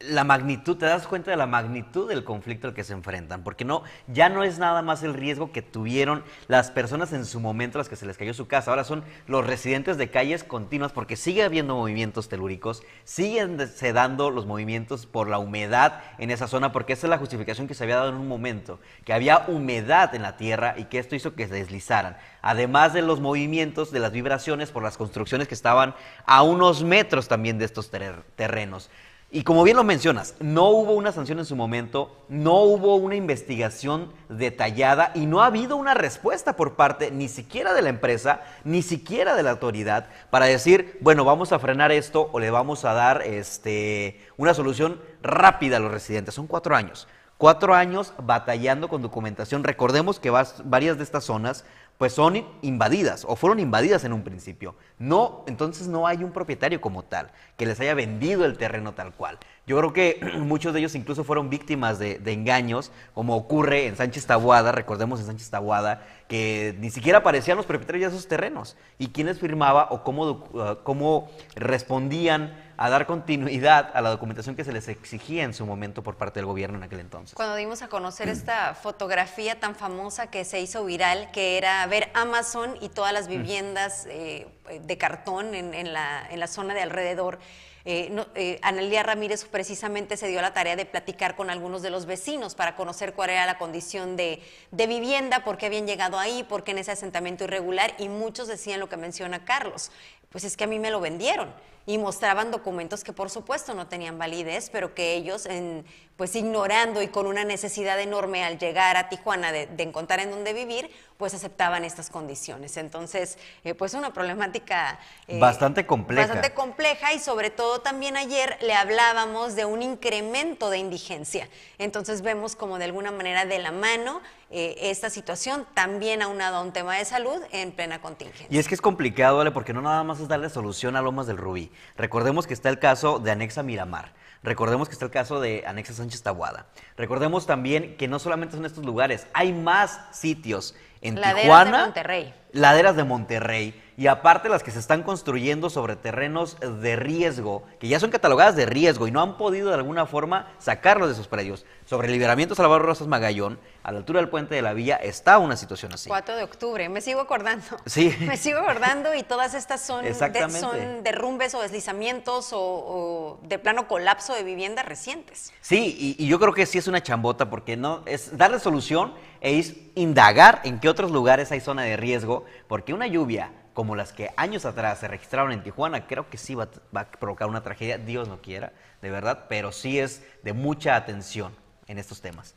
La 0.00 0.22
magnitud, 0.22 0.76
te 0.76 0.86
das 0.86 1.08
cuenta 1.08 1.32
de 1.32 1.36
la 1.36 1.48
magnitud 1.48 2.08
del 2.08 2.22
conflicto 2.22 2.68
al 2.68 2.72
que 2.74 2.84
se 2.84 2.92
enfrentan, 2.92 3.42
porque 3.42 3.64
no, 3.64 3.82
ya 4.06 4.28
no 4.28 4.44
es 4.44 4.60
nada 4.60 4.80
más 4.80 5.02
el 5.02 5.12
riesgo 5.12 5.50
que 5.50 5.60
tuvieron 5.60 6.22
las 6.46 6.70
personas 6.70 7.12
en 7.12 7.24
su 7.24 7.40
momento 7.40 7.78
a 7.78 7.80
las 7.80 7.88
que 7.88 7.96
se 7.96 8.06
les 8.06 8.16
cayó 8.16 8.32
su 8.32 8.46
casa, 8.46 8.70
ahora 8.70 8.84
son 8.84 9.02
los 9.26 9.44
residentes 9.44 9.98
de 9.98 10.08
calles 10.08 10.44
continuas, 10.44 10.92
porque 10.92 11.16
sigue 11.16 11.42
habiendo 11.42 11.74
movimientos 11.74 12.28
telúricos, 12.28 12.84
siguen 13.02 13.58
se 13.68 13.92
dando 13.92 14.30
los 14.30 14.46
movimientos 14.46 15.04
por 15.04 15.28
la 15.28 15.40
humedad 15.40 16.00
en 16.18 16.30
esa 16.30 16.46
zona, 16.46 16.70
porque 16.70 16.92
esa 16.92 17.08
es 17.08 17.10
la 17.10 17.18
justificación 17.18 17.66
que 17.66 17.74
se 17.74 17.82
había 17.82 17.96
dado 17.96 18.10
en 18.10 18.14
un 18.14 18.28
momento, 18.28 18.78
que 19.04 19.12
había 19.12 19.46
humedad 19.48 20.14
en 20.14 20.22
la 20.22 20.36
tierra 20.36 20.76
y 20.78 20.84
que 20.84 21.00
esto 21.00 21.16
hizo 21.16 21.34
que 21.34 21.48
se 21.48 21.54
deslizaran, 21.54 22.16
además 22.40 22.92
de 22.92 23.02
los 23.02 23.18
movimientos, 23.18 23.90
de 23.90 23.98
las 23.98 24.12
vibraciones 24.12 24.70
por 24.70 24.84
las 24.84 24.96
construcciones 24.96 25.48
que 25.48 25.54
estaban 25.54 25.96
a 26.24 26.42
unos 26.44 26.84
metros 26.84 27.26
también 27.26 27.58
de 27.58 27.64
estos 27.64 27.90
ter- 27.90 28.22
terrenos. 28.36 28.90
Y 29.30 29.42
como 29.42 29.62
bien 29.62 29.76
lo 29.76 29.84
mencionas, 29.84 30.34
no 30.40 30.70
hubo 30.70 30.94
una 30.94 31.12
sanción 31.12 31.38
en 31.38 31.44
su 31.44 31.54
momento, 31.54 32.16
no 32.30 32.62
hubo 32.62 32.96
una 32.96 33.14
investigación 33.14 34.10
detallada 34.30 35.12
y 35.14 35.26
no 35.26 35.42
ha 35.42 35.46
habido 35.46 35.76
una 35.76 35.92
respuesta 35.92 36.56
por 36.56 36.76
parte 36.76 37.10
ni 37.10 37.28
siquiera 37.28 37.74
de 37.74 37.82
la 37.82 37.90
empresa, 37.90 38.40
ni 38.64 38.80
siquiera 38.80 39.36
de 39.36 39.42
la 39.42 39.50
autoridad 39.50 40.06
para 40.30 40.46
decir, 40.46 40.96
bueno, 41.02 41.26
vamos 41.26 41.52
a 41.52 41.58
frenar 41.58 41.92
esto 41.92 42.30
o 42.32 42.40
le 42.40 42.50
vamos 42.50 42.86
a 42.86 42.94
dar 42.94 43.20
este, 43.20 44.18
una 44.38 44.54
solución 44.54 44.98
rápida 45.22 45.76
a 45.76 45.80
los 45.80 45.92
residentes. 45.92 46.34
Son 46.34 46.46
cuatro 46.46 46.74
años. 46.74 47.06
Cuatro 47.36 47.74
años 47.74 48.14
batallando 48.20 48.88
con 48.88 49.02
documentación. 49.02 49.62
Recordemos 49.62 50.18
que 50.18 50.30
varias 50.30 50.96
de 50.96 51.04
estas 51.04 51.24
zonas 51.24 51.66
pues 51.98 52.12
son 52.14 52.36
in- 52.36 52.46
invadidas 52.62 53.24
o 53.28 53.34
fueron 53.36 53.58
invadidas 53.58 54.04
en 54.04 54.12
un 54.12 54.22
principio. 54.22 54.76
No, 54.98 55.44
entonces 55.48 55.88
no 55.88 56.06
hay 56.06 56.22
un 56.24 56.30
propietario 56.32 56.80
como 56.80 57.02
tal 57.02 57.30
que 57.56 57.66
les 57.66 57.78
haya 57.80 57.94
vendido 57.94 58.44
el 58.44 58.56
terreno 58.56 58.94
tal 58.94 59.12
cual. 59.12 59.38
Yo 59.66 59.76
creo 59.78 59.92
que 59.92 60.20
muchos 60.38 60.72
de 60.72 60.78
ellos 60.78 60.94
incluso 60.94 61.24
fueron 61.24 61.50
víctimas 61.50 61.98
de, 61.98 62.18
de 62.20 62.32
engaños, 62.32 62.92
como 63.14 63.36
ocurre 63.36 63.86
en 63.86 63.96
Sánchez 63.96 64.26
Tabuada, 64.26 64.70
recordemos 64.72 65.18
en 65.20 65.26
Sánchez 65.26 65.50
Tabuada, 65.50 66.06
que 66.28 66.76
ni 66.78 66.90
siquiera 66.90 67.18
aparecían 67.18 67.56
los 67.56 67.66
propietarios 67.66 68.12
de 68.12 68.16
esos 68.18 68.28
terrenos 68.28 68.76
y 68.98 69.08
quiénes 69.08 69.40
firmaba 69.40 69.88
o 69.90 70.04
cómo, 70.04 70.30
uh, 70.30 70.76
cómo 70.84 71.28
respondían 71.56 72.54
a 72.76 72.90
dar 72.90 73.06
continuidad 73.06 73.90
a 73.92 74.00
la 74.02 74.10
documentación 74.10 74.54
que 74.54 74.62
se 74.62 74.72
les 74.72 74.86
exigía 74.86 75.42
en 75.42 75.52
su 75.52 75.66
momento 75.66 76.04
por 76.04 76.14
parte 76.14 76.38
del 76.38 76.46
gobierno 76.46 76.76
en 76.78 76.84
aquel 76.84 77.00
entonces. 77.00 77.34
Cuando 77.34 77.56
dimos 77.56 77.82
a 77.82 77.88
conocer 77.88 78.28
esta 78.28 78.74
fotografía 78.74 79.58
tan 79.58 79.74
famosa 79.74 80.28
que 80.28 80.44
se 80.44 80.60
hizo 80.60 80.84
viral, 80.84 81.28
que 81.32 81.58
era 81.58 81.87
ver 81.88 82.10
Amazon 82.14 82.76
y 82.80 82.88
todas 82.88 83.12
las 83.12 83.26
viviendas 83.28 84.06
eh, 84.08 84.46
de 84.82 84.98
cartón 84.98 85.54
en, 85.54 85.74
en 85.74 85.92
la, 85.92 86.26
en 86.30 86.38
la 86.40 86.46
zona 86.46 86.74
de 86.74 86.82
alrededor, 86.82 87.38
eh, 87.84 88.08
no- 88.10 88.26
eh, 88.34 88.58
Analia 88.62 89.02
Ramírez 89.02 89.44
precisamente 89.46 90.16
se 90.16 90.26
dio 90.28 90.42
la 90.42 90.52
tarea 90.52 90.76
de 90.76 90.84
platicar 90.84 91.36
con 91.36 91.48
algunos 91.48 91.80
de 91.82 91.90
los 91.90 92.06
vecinos 92.06 92.54
para 92.54 92.76
conocer 92.76 93.14
cuál 93.14 93.30
era 93.30 93.46
la 93.46 93.56
condición 93.58 94.16
de, 94.16 94.42
de 94.70 94.86
vivienda, 94.86 95.42
por 95.44 95.56
qué 95.56 95.66
habían 95.66 95.86
llegado 95.86 96.18
ahí, 96.18 96.44
por 96.44 96.64
qué 96.64 96.72
en 96.72 96.78
ese 96.78 96.92
asentamiento 96.92 97.44
irregular, 97.44 97.94
y 97.98 98.08
muchos 98.08 98.46
decían 98.46 98.78
lo 98.80 98.88
que 98.88 98.96
menciona 98.96 99.44
Carlos, 99.44 99.90
pues 100.30 100.44
es 100.44 100.56
que 100.56 100.64
a 100.64 100.66
mí 100.66 100.78
me 100.78 100.90
lo 100.90 101.00
vendieron 101.00 101.52
y 101.88 101.96
mostraban 101.96 102.50
documentos 102.50 103.02
que 103.02 103.14
por 103.14 103.30
supuesto 103.30 103.72
no 103.72 103.86
tenían 103.86 104.18
validez, 104.18 104.68
pero 104.70 104.94
que 104.94 105.14
ellos, 105.14 105.46
en, 105.46 105.86
pues 106.18 106.36
ignorando 106.36 107.00
y 107.00 107.08
con 107.08 107.26
una 107.26 107.44
necesidad 107.44 107.98
enorme 107.98 108.44
al 108.44 108.58
llegar 108.58 108.98
a 108.98 109.08
Tijuana 109.08 109.52
de, 109.52 109.68
de 109.68 109.84
encontrar 109.84 110.20
en 110.20 110.30
dónde 110.30 110.52
vivir, 110.52 110.90
pues 111.18 111.34
aceptaban 111.34 111.84
estas 111.84 112.10
condiciones. 112.10 112.76
Entonces, 112.76 113.38
eh, 113.64 113.74
pues 113.74 113.92
una 113.94 114.12
problemática 114.12 114.98
eh, 115.26 115.38
Bastante 115.38 115.84
compleja. 115.84 116.26
Bastante 116.26 116.54
compleja 116.54 117.12
y 117.12 117.18
sobre 117.18 117.50
todo 117.50 117.80
también 117.80 118.16
ayer 118.16 118.56
le 118.62 118.72
hablábamos 118.72 119.56
de 119.56 119.64
un 119.64 119.82
incremento 119.82 120.70
de 120.70 120.78
indigencia. 120.78 121.48
Entonces 121.78 122.22
vemos 122.22 122.54
como 122.54 122.78
de 122.78 122.84
alguna 122.84 123.10
manera 123.10 123.44
de 123.46 123.58
la 123.58 123.72
mano 123.72 124.22
eh, 124.50 124.76
esta 124.80 125.10
situación 125.10 125.66
también 125.74 126.22
aunado 126.22 126.58
a 126.58 126.62
un 126.62 126.72
tema 126.72 126.96
de 126.96 127.04
salud 127.04 127.42
en 127.50 127.72
plena 127.72 128.00
contingencia. 128.00 128.46
Y 128.48 128.58
es 128.58 128.68
que 128.68 128.74
es 128.76 128.80
complicado, 128.80 129.38
¿vale? 129.38 129.50
Porque 129.50 129.72
no 129.72 129.82
nada 129.82 130.04
más 130.04 130.20
es 130.20 130.28
darle 130.28 130.48
solución 130.48 130.94
a 130.94 131.02
Lomas 131.02 131.26
del 131.26 131.36
Rubí. 131.36 131.70
Recordemos 131.96 132.46
que 132.46 132.54
está 132.54 132.68
el 132.68 132.78
caso 132.78 133.18
de 133.18 133.30
Anexa 133.30 133.62
Miramar. 133.62 134.12
Recordemos 134.42 134.88
que 134.88 134.92
está 134.92 135.04
el 135.04 135.10
caso 135.10 135.40
de 135.40 135.64
Anexa 135.66 135.94
Sánchez 135.94 136.22
Tabuada. 136.22 136.66
Recordemos 136.96 137.46
también 137.46 137.96
que 137.96 138.06
no 138.06 138.18
solamente 138.18 138.54
son 138.56 138.64
estos 138.64 138.84
lugares, 138.84 139.26
hay 139.32 139.52
más 139.52 140.00
sitios 140.12 140.74
en 141.00 141.16
Laderas 141.16 141.42
Tijuana. 141.42 141.78
de 141.78 141.84
Monterrey. 141.84 142.34
Laderas 142.52 142.96
de 142.96 143.04
Monterrey. 143.04 143.82
Y 143.98 144.06
aparte 144.06 144.48
las 144.48 144.62
que 144.62 144.70
se 144.70 144.78
están 144.78 145.02
construyendo 145.02 145.70
sobre 145.70 145.96
terrenos 145.96 146.56
de 146.60 146.94
riesgo, 146.94 147.64
que 147.80 147.88
ya 147.88 147.98
son 147.98 148.10
catalogadas 148.12 148.54
de 148.54 148.64
riesgo 148.64 149.08
y 149.08 149.10
no 149.10 149.20
han 149.20 149.36
podido 149.36 149.70
de 149.70 149.74
alguna 149.74 150.06
forma 150.06 150.52
sacarlos 150.58 151.08
de 151.08 151.14
esos 151.14 151.26
predios. 151.26 151.66
Sobre 151.84 152.06
el 152.06 152.12
liberamiento 152.12 152.54
Salvador 152.54 152.82
Rosas 152.86 153.08
Magallón, 153.08 153.58
a 153.82 153.90
la 153.90 153.98
altura 153.98 154.20
del 154.20 154.28
puente 154.28 154.54
de 154.54 154.62
la 154.62 154.72
villa, 154.72 154.94
está 154.96 155.38
una 155.38 155.56
situación 155.56 155.92
así. 155.94 156.08
4 156.08 156.36
de 156.36 156.44
octubre, 156.44 156.88
me 156.88 157.00
sigo 157.00 157.20
acordando. 157.20 157.64
Sí. 157.86 158.14
Me 158.20 158.36
sigo 158.36 158.60
acordando 158.60 159.14
y 159.16 159.24
todas 159.24 159.54
estas 159.54 159.80
son, 159.84 160.04
de- 160.04 160.10
Exactamente. 160.10 160.60
son 160.60 161.02
derrumbes 161.02 161.54
o 161.56 161.60
deslizamientos 161.62 162.52
o, 162.52 162.60
o 162.60 163.40
de 163.48 163.58
plano 163.58 163.88
colapso 163.88 164.32
de 164.32 164.44
viviendas 164.44 164.84
recientes. 164.86 165.52
Sí, 165.60 166.16
y, 166.18 166.24
y 166.24 166.28
yo 166.28 166.38
creo 166.38 166.52
que 166.54 166.66
sí 166.66 166.78
es 166.78 166.86
una 166.86 167.02
chambota 167.02 167.50
porque 167.50 167.76
no 167.76 168.02
es 168.06 168.38
darle 168.38 168.60
solución 168.60 169.12
e 169.40 169.58
es 169.58 169.74
indagar 169.96 170.60
en 170.62 170.78
qué 170.78 170.88
otros 170.88 171.10
lugares 171.10 171.50
hay 171.50 171.60
zona 171.60 171.82
de 171.82 171.96
riesgo, 171.96 172.44
porque 172.68 172.94
una 172.94 173.08
lluvia 173.08 173.50
como 173.78 173.94
las 173.94 174.12
que 174.12 174.32
años 174.36 174.64
atrás 174.64 174.98
se 174.98 175.06
registraron 175.06 175.52
en 175.52 175.62
Tijuana, 175.62 176.08
creo 176.08 176.28
que 176.28 176.36
sí 176.36 176.56
va, 176.56 176.68
va 176.94 177.02
a 177.02 177.10
provocar 177.12 177.46
una 177.46 177.62
tragedia, 177.62 177.96
Dios 177.96 178.26
no 178.26 178.42
quiera, 178.42 178.72
de 179.00 179.08
verdad, 179.08 179.44
pero 179.48 179.70
sí 179.70 180.00
es 180.00 180.26
de 180.42 180.52
mucha 180.52 180.96
atención 180.96 181.54
en 181.86 181.98
estos 181.98 182.20
temas. 182.20 182.56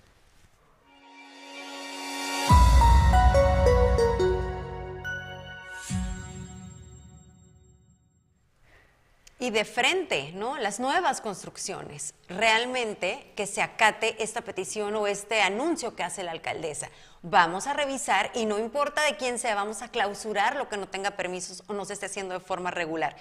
Y 9.41 9.49
de 9.49 9.65
frente, 9.65 10.33
¿no? 10.35 10.59
Las 10.59 10.79
nuevas 10.79 11.19
construcciones. 11.19 12.13
Realmente 12.29 13.33
que 13.35 13.47
se 13.47 13.63
acate 13.63 14.21
esta 14.21 14.41
petición 14.41 14.95
o 14.95 15.07
este 15.07 15.41
anuncio 15.41 15.95
que 15.95 16.03
hace 16.03 16.21
la 16.21 16.29
alcaldesa. 16.29 16.91
Vamos 17.23 17.65
a 17.65 17.73
revisar 17.73 18.29
y 18.35 18.45
no 18.45 18.59
importa 18.59 19.03
de 19.03 19.17
quién 19.17 19.39
sea, 19.39 19.55
vamos 19.55 19.81
a 19.81 19.89
clausurar 19.89 20.57
lo 20.57 20.69
que 20.69 20.77
no 20.77 20.87
tenga 20.87 21.17
permisos 21.17 21.63
o 21.65 21.73
no 21.73 21.85
se 21.85 21.93
esté 21.93 22.05
haciendo 22.05 22.35
de 22.35 22.39
forma 22.39 22.69
regular. 22.69 23.15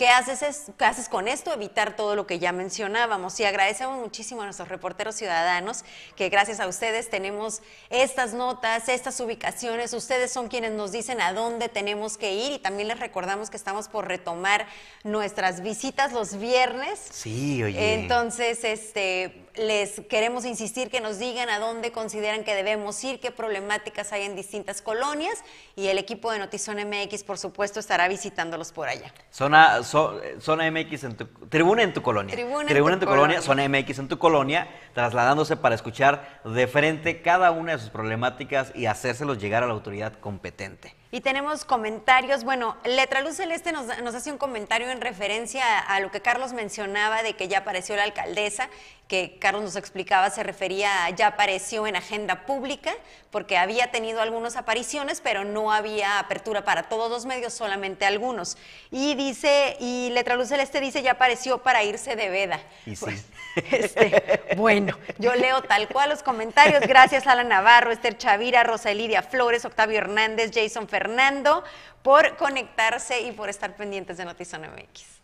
¿Qué 0.00 0.08
haces, 0.08 0.40
es- 0.40 0.62
qué 0.78 0.86
haces 0.86 1.10
con 1.10 1.28
esto? 1.28 1.52
Evitar 1.52 1.94
todo 1.94 2.16
lo 2.16 2.26
que 2.26 2.38
ya 2.38 2.52
mencionábamos. 2.52 3.38
Y 3.38 3.44
agradecemos 3.44 3.98
muchísimo 3.98 4.40
a 4.40 4.46
nuestros 4.46 4.70
reporteros 4.70 5.14
ciudadanos 5.14 5.84
que 6.16 6.30
gracias 6.30 6.58
a 6.58 6.66
ustedes 6.68 7.10
tenemos 7.10 7.60
estas 7.90 8.32
notas, 8.32 8.88
estas 8.88 9.20
ubicaciones. 9.20 9.92
Ustedes 9.92 10.32
son 10.32 10.48
quienes 10.48 10.72
nos 10.72 10.90
dicen 10.90 11.20
a 11.20 11.34
dónde 11.34 11.68
tenemos 11.68 12.16
que 12.16 12.32
ir 12.32 12.52
y 12.52 12.58
también 12.58 12.88
les 12.88 12.98
recordamos 12.98 13.50
que 13.50 13.58
estamos 13.58 13.88
por 13.88 14.08
retomar 14.08 14.66
nuestras 15.04 15.60
visitas 15.60 16.12
los 16.12 16.38
viernes. 16.38 16.98
Sí, 17.10 17.62
oye. 17.62 17.92
Entonces, 18.00 18.64
este, 18.64 19.49
les 19.60 20.00
queremos 20.08 20.44
insistir 20.46 20.88
que 20.90 21.00
nos 21.00 21.18
digan 21.18 21.50
a 21.50 21.58
dónde 21.58 21.92
consideran 21.92 22.44
que 22.44 22.54
debemos 22.54 23.02
ir, 23.04 23.20
qué 23.20 23.30
problemáticas 23.30 24.10
hay 24.12 24.22
en 24.24 24.34
distintas 24.34 24.80
colonias 24.80 25.44
y 25.76 25.88
el 25.88 25.98
equipo 25.98 26.32
de 26.32 26.38
Notizón 26.38 26.78
MX, 26.78 27.24
por 27.24 27.36
supuesto, 27.36 27.78
estará 27.78 28.08
visitándolos 28.08 28.72
por 28.72 28.88
allá. 28.88 29.12
Zona, 29.30 29.78
zo- 29.80 30.18
zona 30.40 30.70
MX 30.70 31.04
en 31.04 31.16
tu 31.16 31.26
tribuna 31.48 31.82
en 31.82 31.92
tu 31.92 32.00
colonia. 32.02 32.34
Tribuna 32.34 32.70
en 32.70 32.76
en 32.76 33.00
tu 33.00 33.00
tu 33.00 33.06
colonia, 33.06 33.40
colonia. 33.40 33.42
zona 33.42 33.68
MX 33.68 33.98
en 33.98 34.08
tu 34.08 34.18
colonia, 34.18 34.68
trasladándose 34.94 35.56
para 35.56 35.74
escuchar 35.74 36.40
de 36.44 36.66
frente 36.66 37.20
cada 37.20 37.50
una 37.50 37.72
de 37.72 37.78
sus 37.78 37.90
problemáticas 37.90 38.72
y 38.74 38.86
hacérselos 38.86 39.38
llegar 39.38 39.62
a 39.62 39.66
la 39.66 39.74
autoridad 39.74 40.14
competente. 40.14 40.94
Y 41.12 41.22
tenemos 41.22 41.64
comentarios. 41.64 42.44
Bueno, 42.44 42.76
Letra 42.84 43.20
Luz 43.20 43.34
Celeste 43.36 43.72
nos, 43.72 43.86
nos 44.00 44.14
hace 44.14 44.30
un 44.30 44.38
comentario 44.38 44.88
en 44.90 45.00
referencia 45.00 45.64
a, 45.80 45.96
a 45.96 46.00
lo 46.00 46.10
que 46.12 46.20
Carlos 46.22 46.52
mencionaba 46.52 47.24
de 47.24 47.34
que 47.34 47.48
ya 47.48 47.58
apareció 47.58 47.96
la 47.96 48.04
alcaldesa, 48.04 48.70
que 49.10 49.38
Carlos 49.40 49.64
nos 49.64 49.74
explicaba, 49.74 50.30
se 50.30 50.44
refería 50.44 51.04
a 51.04 51.10
ya 51.10 51.26
apareció 51.26 51.88
en 51.88 51.96
agenda 51.96 52.46
pública, 52.46 52.94
porque 53.32 53.58
había 53.58 53.90
tenido 53.90 54.22
algunas 54.22 54.54
apariciones, 54.54 55.20
pero 55.20 55.44
no 55.44 55.72
había 55.72 56.20
apertura 56.20 56.64
para 56.64 56.84
todos 56.84 57.10
los 57.10 57.26
medios, 57.26 57.52
solamente 57.52 58.06
algunos. 58.06 58.56
Y 58.92 59.16
dice, 59.16 59.76
y 59.80 60.10
Letra 60.10 60.36
Luz 60.36 60.50
Celeste 60.50 60.80
dice, 60.80 61.02
ya 61.02 61.12
apareció 61.12 61.58
para 61.58 61.82
irse 61.82 62.14
de 62.14 62.30
veda. 62.30 62.60
Y 62.86 62.94
sí. 62.94 63.04
Pues, 63.04 63.24
este, 63.72 64.54
bueno, 64.56 64.96
yo 65.18 65.34
leo 65.34 65.60
tal 65.62 65.88
cual 65.88 66.10
los 66.10 66.22
comentarios. 66.22 66.82
Gracias 66.82 67.26
a 67.26 67.32
Ala 67.32 67.42
Navarro, 67.42 67.90
Esther 67.90 68.16
Chavira, 68.16 68.62
Rosa 68.62 68.92
Elidia 68.92 69.24
Flores, 69.24 69.64
Octavio 69.64 69.98
Hernández, 69.98 70.52
Jason 70.54 70.86
Fernando, 70.86 71.64
por 72.02 72.36
conectarse 72.36 73.22
y 73.22 73.32
por 73.32 73.48
estar 73.48 73.74
pendientes 73.74 74.18
de 74.18 74.24
Notizón 74.24 74.62
MX. 74.62 75.19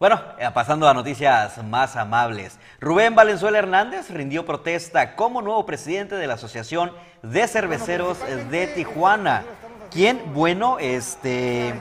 Bueno, 0.00 0.18
eh, 0.38 0.48
pasando 0.54 0.88
a 0.88 0.94
noticias 0.94 1.62
más 1.62 1.94
amables. 1.94 2.58
Rubén 2.80 3.14
Valenzuela 3.14 3.58
Hernández 3.58 4.08
rindió 4.08 4.46
protesta 4.46 5.14
como 5.14 5.42
nuevo 5.42 5.66
presidente 5.66 6.14
de 6.14 6.26
la 6.26 6.34
Asociación 6.34 6.92
de 7.22 7.46
Cerveceros 7.46 8.16
de 8.50 8.66
Tijuana. 8.68 9.42
¿Quién? 9.90 10.32
Bueno, 10.32 10.78
este... 10.78 11.74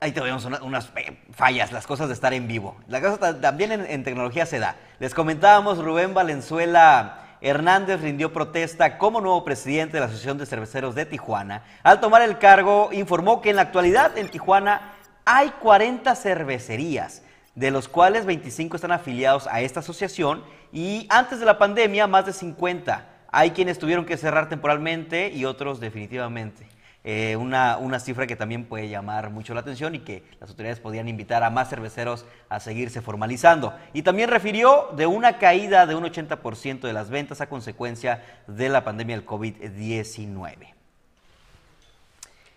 Ahí 0.00 0.12
tenemos 0.12 0.46
una- 0.46 0.62
unas 0.62 0.90
eh, 0.96 1.18
fallas, 1.32 1.70
las 1.70 1.86
cosas 1.86 2.08
de 2.08 2.14
estar 2.14 2.32
en 2.32 2.48
vivo. 2.48 2.78
La 2.88 3.02
cosa 3.02 3.18
ta- 3.18 3.40
también 3.42 3.72
en, 3.72 3.84
en 3.84 4.02
tecnología 4.02 4.46
se 4.46 4.58
da. 4.58 4.76
Les 4.98 5.12
comentábamos, 5.12 5.84
Rubén 5.84 6.14
Valenzuela 6.14 7.18
Hernández 7.42 8.00
rindió 8.00 8.32
protesta 8.32 8.96
como 8.96 9.20
nuevo 9.20 9.44
presidente 9.44 9.98
de 9.98 10.00
la 10.00 10.06
Asociación 10.06 10.38
de 10.38 10.46
Cerveceros 10.46 10.94
de 10.94 11.04
Tijuana. 11.04 11.62
Al 11.82 12.00
tomar 12.00 12.22
el 12.22 12.38
cargo, 12.38 12.88
informó 12.92 13.42
que 13.42 13.50
en 13.50 13.56
la 13.56 13.62
actualidad 13.62 14.16
en 14.16 14.30
Tijuana 14.30 14.94
hay 15.28 15.50
40 15.60 16.14
cervecerías, 16.14 17.22
de 17.56 17.72
los 17.72 17.88
cuales 17.88 18.26
25 18.26 18.76
están 18.76 18.92
afiliados 18.92 19.48
a 19.48 19.60
esta 19.60 19.80
asociación 19.80 20.44
y 20.72 21.06
antes 21.10 21.40
de 21.40 21.46
la 21.46 21.58
pandemia 21.58 22.06
más 22.06 22.26
de 22.26 22.32
50. 22.32 23.08
Hay 23.32 23.50
quienes 23.50 23.78
tuvieron 23.80 24.06
que 24.06 24.16
cerrar 24.16 24.48
temporalmente 24.48 25.30
y 25.30 25.44
otros 25.44 25.80
definitivamente. 25.80 26.68
Eh, 27.02 27.34
una, 27.36 27.76
una 27.76 27.98
cifra 27.98 28.26
que 28.28 28.36
también 28.36 28.66
puede 28.66 28.88
llamar 28.88 29.30
mucho 29.30 29.52
la 29.52 29.60
atención 29.60 29.96
y 29.96 30.00
que 30.00 30.22
las 30.40 30.50
autoridades 30.50 30.78
podían 30.78 31.08
invitar 31.08 31.42
a 31.42 31.50
más 31.50 31.70
cerveceros 31.70 32.24
a 32.48 32.60
seguirse 32.60 33.00
formalizando. 33.00 33.74
Y 33.92 34.02
también 34.02 34.30
refirió 34.30 34.90
de 34.96 35.06
una 35.06 35.38
caída 35.38 35.86
de 35.86 35.96
un 35.96 36.04
80% 36.04 36.80
de 36.82 36.92
las 36.92 37.10
ventas 37.10 37.40
a 37.40 37.48
consecuencia 37.48 38.24
de 38.46 38.68
la 38.68 38.84
pandemia 38.84 39.16
del 39.16 39.26
COVID-19. 39.26 40.75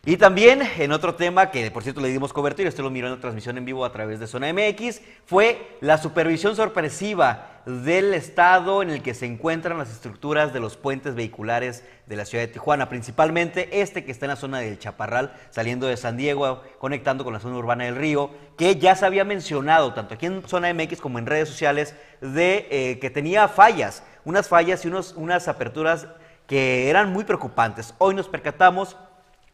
Y 0.05 0.15
también 0.15 0.61
en 0.77 0.93
otro 0.93 1.15
tema 1.15 1.51
que 1.51 1.69
por 1.71 1.83
cierto 1.83 1.99
le 1.99 2.07
dimos 2.07 2.31
cobertura, 2.31 2.69
usted 2.69 2.83
lo 2.83 2.89
miró 2.89 3.07
en 3.07 3.15
la 3.15 3.19
transmisión 3.19 3.57
en 3.57 3.65
vivo 3.65 3.83
a 3.83 3.91
través 3.91 4.21
de 4.21 4.27
Zona 4.27 4.53
MX, 4.53 5.01
fue 5.25 5.77
la 5.81 5.97
supervisión 5.97 6.55
sorpresiva 6.55 7.61
del 7.65 8.13
estado 8.13 8.81
en 8.81 8.91
el 8.91 9.01
que 9.01 9.13
se 9.13 9.25
encuentran 9.25 9.77
las 9.77 9.91
estructuras 9.91 10.53
de 10.53 10.61
los 10.61 10.77
puentes 10.77 11.15
vehiculares 11.15 11.83
de 12.07 12.15
la 12.15 12.23
ciudad 12.23 12.45
de 12.45 12.47
Tijuana, 12.47 12.87
principalmente 12.87 13.81
este 13.81 14.05
que 14.05 14.11
está 14.11 14.25
en 14.25 14.29
la 14.29 14.35
zona 14.37 14.59
del 14.59 14.79
Chaparral, 14.79 15.33
saliendo 15.49 15.85
de 15.85 15.97
San 15.97 16.15
Diego, 16.15 16.63
conectando 16.79 17.25
con 17.25 17.33
la 17.33 17.41
zona 17.41 17.57
urbana 17.57 17.83
del 17.83 17.97
río, 17.97 18.31
que 18.57 18.77
ya 18.77 18.95
se 18.95 19.05
había 19.05 19.25
mencionado 19.25 19.93
tanto 19.93 20.13
aquí 20.13 20.27
en 20.27 20.47
Zona 20.47 20.73
MX 20.73 21.01
como 21.01 21.19
en 21.19 21.25
redes 21.25 21.49
sociales, 21.49 21.93
de 22.21 22.67
eh, 22.71 22.99
que 22.99 23.09
tenía 23.09 23.49
fallas, 23.49 24.03
unas 24.23 24.47
fallas 24.47 24.85
y 24.85 24.87
unos, 24.87 25.13
unas 25.17 25.49
aperturas 25.49 26.07
que 26.47 26.89
eran 26.89 27.11
muy 27.11 27.25
preocupantes. 27.25 27.93
Hoy 27.99 28.15
nos 28.15 28.29
percatamos 28.29 28.95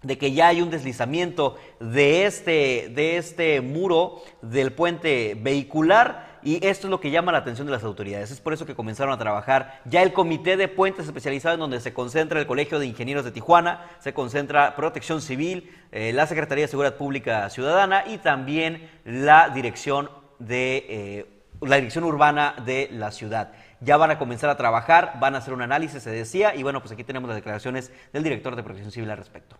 de 0.06 0.18
que 0.18 0.32
ya 0.32 0.48
hay 0.48 0.62
un 0.62 0.70
deslizamiento 0.70 1.56
de 1.80 2.26
este, 2.26 2.92
de 2.94 3.18
este 3.18 3.62
muro 3.62 4.22
del 4.42 4.72
puente 4.72 5.36
vehicular 5.42 6.36
y 6.44 6.64
esto 6.64 6.86
es 6.86 6.92
lo 6.92 7.00
que 7.00 7.10
llama 7.10 7.32
la 7.32 7.40
atención 7.40 7.66
de 7.66 7.74
las 7.74 7.84
autoridades. 7.84 8.30
Es 8.30 8.40
por 8.40 8.54
eso 8.54 8.68
que 8.68 8.76
comenzaron 8.76 9.12
a 9.12 9.18
trabajar 9.18 9.82
ya 9.86 10.04
el 10.04 10.14
comité 10.14 10.58
de 10.58 10.68
puentes 10.68 11.08
especializado 11.08 11.56
en 11.56 11.60
donde 11.60 11.82
se 11.82 11.92
concentra 11.92 12.40
el 12.40 12.46
Colegio 12.46 12.78
de 12.78 12.86
Ingenieros 12.86 13.26
de 13.26 13.32
Tijuana, 13.32 13.90
se 13.98 14.14
concentra 14.14 14.76
Protección 14.76 15.22
Civil, 15.22 15.72
eh, 15.92 16.14
la 16.14 16.28
Secretaría 16.28 16.66
de 16.66 16.68
Seguridad 16.68 16.98
Pública 16.98 17.50
Ciudadana 17.50 18.04
y 18.06 18.20
también 18.20 18.92
la 19.06 19.50
Dirección 19.50 20.12
de 20.38 20.86
eh, 20.88 21.26
la 21.62 21.78
Dirección 21.78 22.04
Urbana 22.04 22.54
de 22.64 22.90
la 22.92 23.12
ciudad. 23.12 23.52
Ya 23.80 23.98
van 23.98 24.12
a 24.12 24.20
comenzar 24.20 24.52
a 24.52 24.58
trabajar, 24.58 25.18
van 25.20 25.34
a 25.34 25.40
hacer 25.40 25.54
un 25.54 25.64
análisis, 25.64 26.04
se 26.04 26.12
decía, 26.12 26.54
y 26.54 26.62
bueno, 26.62 26.80
pues 26.80 26.92
aquí 26.92 27.04
tenemos 27.04 27.28
las 27.28 27.38
declaraciones 27.38 27.92
del 28.14 28.22
director 28.22 28.56
de 28.56 28.62
Protección 28.62 28.92
Civil 28.92 29.10
al 29.10 29.18
respecto. 29.18 29.58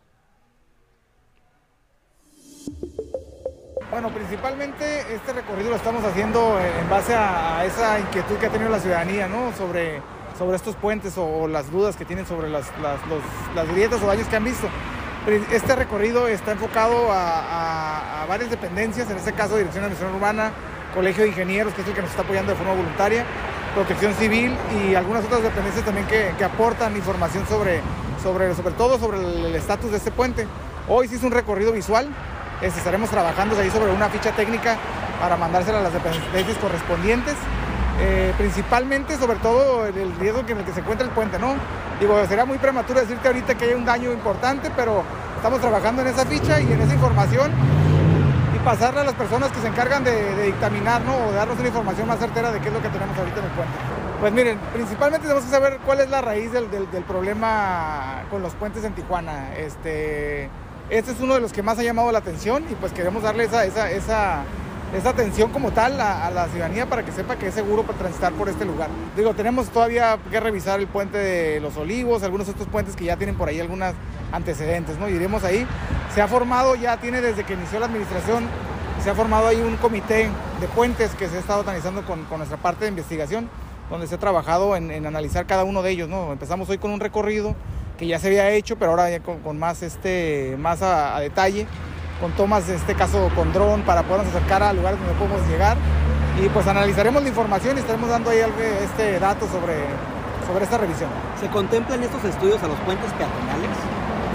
Bueno, 3.92 4.10
principalmente 4.10 5.14
este 5.14 5.32
recorrido 5.32 5.70
lo 5.70 5.76
estamos 5.76 6.04
haciendo 6.04 6.60
en 6.60 6.90
base 6.90 7.14
a, 7.14 7.64
esa 7.66 8.00
inquietud 8.00 8.36
que 8.38 8.48
ha 8.48 8.50
tenido 8.50 8.72
la 8.72 8.80
ciudadanía, 8.80 9.28
¿no? 9.28 9.54
Sobre, 9.56 10.02
sobre 10.38 10.56
estos 10.56 10.76
puentes 10.76 11.14
o, 11.18 11.48
las 11.48 11.72
dudas 11.72 11.96
que 11.96 12.04
tienen 12.04 12.26
sobre 12.26 12.50
las, 12.50 12.66
las, 12.82 13.68
grietas 13.70 14.02
o 14.02 14.08
daños 14.08 14.28
que 14.28 14.36
han 14.36 14.44
visto. 14.44 14.68
Este 15.52 15.76
recorrido 15.76 16.28
está 16.28 16.52
enfocado 16.52 17.08
a, 17.12 18.26
varias 18.28 18.50
dependencias, 18.50 19.10
en 19.10 19.18
este 19.18 19.34
caso 19.34 19.56
Dirección 19.56 19.84
de 19.84 19.88
Administración 19.88 20.16
Urbana, 20.16 20.52
Colegio 20.96 21.24
de 21.24 21.30
Ingenieros, 21.30 21.74
que 21.76 21.82
es 21.82 21.88
el 21.88 21.94
que 21.94 22.02
nos 22.02 22.10
está 22.10 22.24
apoyando 22.24 22.52
de 22.52 22.58
forma 22.58 22.74
voluntaria, 22.74 23.24
protección 23.76 24.14
civil 24.16 24.56
y 24.82 24.96
algunas 24.96 25.24
otras 25.26 25.44
dependencias 25.44 25.86
también 25.86 26.08
que, 26.08 26.32
que 26.38 26.44
aportan 26.44 26.96
información 26.98 27.46
sobre, 27.48 27.82
sobre, 28.22 28.56
sobre 28.56 28.74
todo 28.74 28.98
sobre 28.98 29.20
el 29.20 29.56
estatus 29.56 29.92
de 29.92 29.98
este 29.98 30.10
puente. 30.10 30.48
Hoy 30.88 31.08
se 31.08 31.16
hizo 31.16 31.28
un 31.28 31.34
recorrido 31.34 31.72
visual, 31.72 32.08
estaremos 32.62 33.10
trabajando 33.10 33.58
ahí 33.60 33.70
sobre 33.70 33.92
una 33.92 34.10
ficha 34.10 34.32
técnica 34.32 34.78
para 35.20 35.38
mandársela 35.38 35.80
a 35.80 35.84
las 35.84 35.94
dependencias 35.94 36.58
correspondientes. 36.58 37.36
Eh, 38.00 38.34
principalmente, 38.38 39.18
sobre 39.18 39.40
todo, 39.40 39.86
el, 39.86 40.16
riesgo 40.20 40.42
en 40.48 40.58
el 40.58 40.66
que 40.66 40.74
se 40.74 40.82
encuentra 40.82 41.08
el 41.08 41.14
puente, 41.14 41.40
¿no? 41.40 41.56
Digo, 42.00 42.26
sería 42.28 42.46
muy 42.46 42.58
prematuro 42.58 43.00
decirte 43.00 43.28
ahorita 43.28 43.56
que 43.56 43.66
hay 43.66 43.74
un 43.74 43.86
daño 43.86 44.12
importante, 44.12 44.70
pero 44.76 45.04
estamos 45.38 45.62
trabajando 45.62 46.02
en 46.02 46.10
esa 46.10 46.26
ficha 46.26 46.60
y 46.60 46.72
en 46.74 46.82
esa 46.82 46.94
información 46.94 47.52
y 48.54 48.60
pasarle 48.60 49.00
a 49.00 49.04
las 49.06 49.14
personas 49.14 49.50
que 49.52 49.62
se 49.62 49.68
encargan 49.68 50.04
de, 50.04 50.12
de 50.12 50.44
dictaminar, 50.44 51.02
¿no? 51.04 51.16
O 51.16 51.32
de 51.32 51.38
darnos 51.38 51.58
una 51.58 51.68
información 51.70 52.08
más 52.08 52.20
certera 52.20 52.52
de 52.52 52.60
qué 52.60 52.68
es 52.68 52.74
lo 52.74 52.82
que 52.82 52.90
tenemos 52.90 53.18
ahorita 53.18 53.40
en 53.40 53.46
el 53.46 53.52
puente. 53.52 53.74
Pues 54.20 54.34
miren, 54.34 54.60
principalmente 54.74 55.28
tenemos 55.28 55.46
que 55.46 55.52
saber 55.52 55.80
cuál 55.86 56.02
es 56.02 56.10
la 56.10 56.22
raíz 56.22 56.52
del, 56.52 56.70
del, 56.72 56.90
del 56.92 57.04
problema 57.04 58.24
con 58.30 58.42
los 58.42 58.54
puentes 58.56 58.84
en 58.84 58.94
Tijuana. 58.94 59.56
Este, 59.56 60.50
este 60.90 61.12
es 61.12 61.20
uno 61.20 61.34
de 61.34 61.42
los 61.42 61.52
que 61.52 61.64
más 61.64 61.80
ha 61.80 61.84
llamado 61.84 62.12
la 62.12 62.20
atención 62.20 62.64
y 62.70 62.76
pues 62.76 62.92
queremos 62.92 63.24
darle 63.24 63.46
esa, 63.46 63.66
esa, 63.66 64.44
esa 64.96 65.10
atención 65.10 65.52
como 65.52 65.72
tal 65.72 66.00
a, 66.00 66.28
a, 66.28 66.32
la 66.32 66.48
ciudadanía 66.48 66.86
para 66.88 67.04
que 67.04 67.12
sepa 67.12 67.38
que 67.38 67.48
es 67.48 67.54
seguro 67.54 67.84
para 67.84 67.98
transitar 67.98 68.34
por 68.34 68.50
este 68.50 68.66
lugar. 68.66 68.90
Digo, 69.16 69.34
tenemos 69.34 69.70
todavía 69.70 70.20
que 70.30 70.40
revisar 70.40 70.80
el 70.80 70.88
puente 70.88 71.18
de 71.18 71.60
los 71.60 71.76
Olivos, 71.78 72.22
algunos 72.24 72.50
otros 72.50 72.68
puentes 72.68 72.96
que 72.96 73.06
ya 73.06 73.18
tienen 73.18 73.36
por 73.36 73.50
ahí 73.50 73.60
algunos 73.60 73.94
antecedentes, 74.32 75.00
¿no? 75.00 75.10
Iremos 75.10 75.44
ahí. 75.44 75.66
Se 76.14 76.22
ha 76.22 76.28
formado, 76.28 76.76
ya 76.76 76.98
tiene 76.98 77.20
desde 77.20 77.44
que 77.44 77.54
inició 77.54 77.80
la 77.80 77.88
administración, 77.88 78.46
se 79.04 79.10
ha 79.10 79.16
formado 79.16 79.48
ahí 79.48 79.62
un 79.62 79.78
comité 79.78 80.30
de 80.62 80.68
puentes 80.68 81.12
que 81.16 81.28
se 81.28 81.38
ha 81.38 81.40
estado 81.40 81.60
organizando 81.62 82.06
con, 82.06 82.24
con 82.26 82.38
nuestra 82.38 82.58
parte 82.58 82.86
de 82.86 82.90
investigación, 82.90 83.50
donde 83.90 84.08
se 84.08 84.16
ha 84.16 84.20
trabajado 84.20 84.76
en, 84.76 84.92
en, 84.92 85.06
analizar 85.06 85.46
cada 85.46 85.64
uno 85.64 85.82
de 85.82 85.92
ellos, 85.92 86.10
¿no? 86.10 86.32
Empezamos 86.32 86.70
hoy 86.70 86.78
con 86.78 86.92
un 86.92 87.00
recorrido 87.00 87.56
que 87.98 88.08
ya 88.08 88.20
se 88.20 88.28
había 88.28 88.50
hecho, 88.52 88.78
pero 88.78 88.92
ahora 88.92 89.10
ya 89.10 89.20
con, 89.20 89.40
con 89.40 89.58
más, 89.58 89.82
este, 89.84 90.56
más 90.60 90.82
a, 90.82 91.16
a 91.16 91.20
detalle 91.20 91.68
con 92.20 92.32
tomas, 92.32 92.68
en 92.70 92.76
este 92.76 92.96
caso 92.96 93.30
con 93.36 93.52
dron, 93.54 93.82
para 93.82 94.04
podernos 94.04 94.34
acercar 94.34 94.64
a 94.64 94.74
lugares 94.74 95.00
donde 95.00 95.14
podemos 95.16 95.48
llegar. 95.50 95.78
Y 96.42 96.50
pues 96.50 96.68
analizaremos 96.68 97.24
la 97.24 97.30
información 97.30 97.78
y 97.78 97.80
estaremos 97.80 98.10
dando 98.10 98.30
ahí 98.30 98.40
este 98.84 99.20
dato 99.20 99.48
sobre, 99.48 99.76
sobre 100.46 100.66
esta 100.66 100.78
revisión. 100.78 101.10
¿Se 101.40 101.48
contemplan 101.48 102.04
estos 102.04 102.24
estudios 102.26 102.62
a 102.62 102.68
los 102.68 102.78
puentes 102.80 103.10
peatonales? 103.14 103.70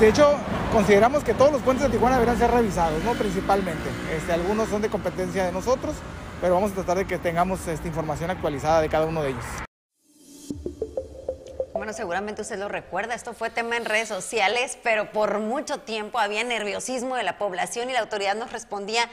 De 0.01 0.09
hecho, 0.09 0.35
consideramos 0.73 1.23
que 1.25 1.35
todos 1.35 1.53
los 1.53 1.61
puentes 1.61 1.87
de 1.87 1.93
Tijuana 1.93 2.17
deberían 2.17 2.39
ser 2.39 2.51
revisados, 2.51 3.05
¿no? 3.05 3.13
Principalmente. 3.13 3.91
Este, 4.17 4.33
algunos 4.33 4.69
son 4.71 4.81
de 4.81 4.89
competencia 4.89 5.45
de 5.45 5.53
nosotros, 5.53 5.95
pero 6.41 6.55
vamos 6.55 6.73
a 6.73 6.75
tratar 6.75 6.97
de 6.97 7.05
que 7.05 7.19
tengamos 7.19 7.69
esta 7.69 7.87
información 7.87 8.31
actualizada 8.31 8.81
de 8.81 8.89
cada 8.89 9.05
uno 9.05 9.23
de 9.23 9.31
ellos. 9.31 9.45
Bueno, 11.81 11.95
seguramente 11.95 12.43
usted 12.43 12.59
lo 12.59 12.69
recuerda, 12.69 13.15
esto 13.15 13.33
fue 13.33 13.49
tema 13.49 13.75
en 13.79 13.87
redes 13.87 14.07
sociales, 14.07 14.77
pero 14.83 15.13
por 15.13 15.39
mucho 15.39 15.79
tiempo 15.79 16.19
había 16.19 16.45
nerviosismo 16.45 17.17
de 17.17 17.23
la 17.23 17.39
población 17.39 17.89
y 17.89 17.95
la 17.95 18.01
autoridad 18.01 18.35
nos 18.35 18.53
respondía, 18.53 19.09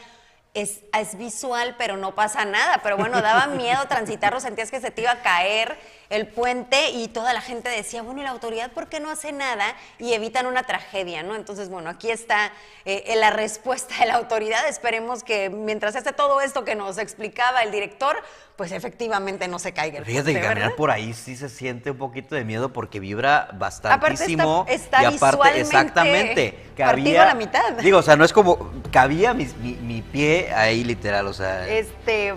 es, 0.61 0.81
es, 0.97 1.17
visual, 1.17 1.75
pero 1.77 1.97
no 1.97 2.15
pasa 2.15 2.45
nada. 2.45 2.79
Pero 2.83 2.97
bueno, 2.97 3.21
daba 3.21 3.47
miedo 3.55 3.85
transitarlo, 3.87 4.39
sentías 4.39 4.71
que 4.71 4.81
se 4.81 4.91
te 4.91 5.01
iba 5.01 5.11
a 5.11 5.21
caer 5.21 5.77
el 6.09 6.27
puente 6.27 6.91
y 6.91 7.09
toda 7.09 7.33
la 7.33 7.41
gente 7.41 7.69
decía, 7.69 8.01
bueno, 8.01 8.21
¿y 8.21 8.23
la 8.23 8.29
autoridad 8.29 8.71
por 8.71 8.87
qué 8.87 8.99
no 8.99 9.09
hace 9.09 9.31
nada 9.33 9.75
y 9.99 10.13
evitan 10.13 10.45
una 10.45 10.63
tragedia? 10.63 11.23
¿no? 11.23 11.35
Entonces, 11.35 11.69
bueno, 11.69 11.89
aquí 11.89 12.09
está 12.09 12.51
eh, 12.85 13.13
la 13.17 13.29
respuesta 13.29 13.95
de 13.99 14.05
la 14.05 14.15
autoridad. 14.15 14.67
Esperemos 14.67 15.23
que 15.23 15.49
mientras 15.49 15.95
esté 15.95 16.13
todo 16.13 16.41
esto 16.41 16.63
que 16.63 16.75
nos 16.75 16.97
explicaba 16.97 17.63
el 17.63 17.71
director, 17.71 18.17
pues 18.55 18.71
efectivamente 18.71 19.47
no 19.47 19.59
se 19.59 19.71
caiga 19.71 19.99
el 19.99 20.05
Fíjate 20.05 20.31
puente, 20.31 20.47
caminar 20.47 20.75
por 20.75 20.89
ahí 20.89 21.13
sí 21.13 21.35
se 21.35 21.47
siente 21.47 21.91
un 21.91 21.97
poquito 21.97 22.33
de 22.33 22.43
miedo 22.43 22.73
porque 22.73 22.99
vibra 22.99 23.49
bastantísimo. 23.53 24.61
Aparte 24.61 24.73
está, 24.73 24.97
está 24.97 25.03
y 25.03 25.15
aparte, 25.15 25.37
visualmente 25.37 25.59
exactamente, 25.61 26.59
partido 26.75 27.21
a 27.21 27.25
la 27.25 27.35
mitad. 27.35 27.73
Digo, 27.73 27.99
o 27.99 28.01
sea, 28.01 28.15
no 28.15 28.25
es 28.25 28.33
como, 28.33 28.71
cabía 28.91 29.35
mi, 29.35 29.45
mi, 29.61 29.73
mi 29.73 30.01
pie 30.01 30.46
ahí 30.53 30.83
literal, 30.83 31.27
o 31.27 31.33
sea. 31.33 31.67
Este, 31.67 32.33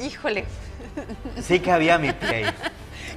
híjole. 0.00 0.44
Sí 1.40 1.60
cabía 1.60 1.98
mi 1.98 2.12
pie 2.12 2.28
ahí. 2.28 2.44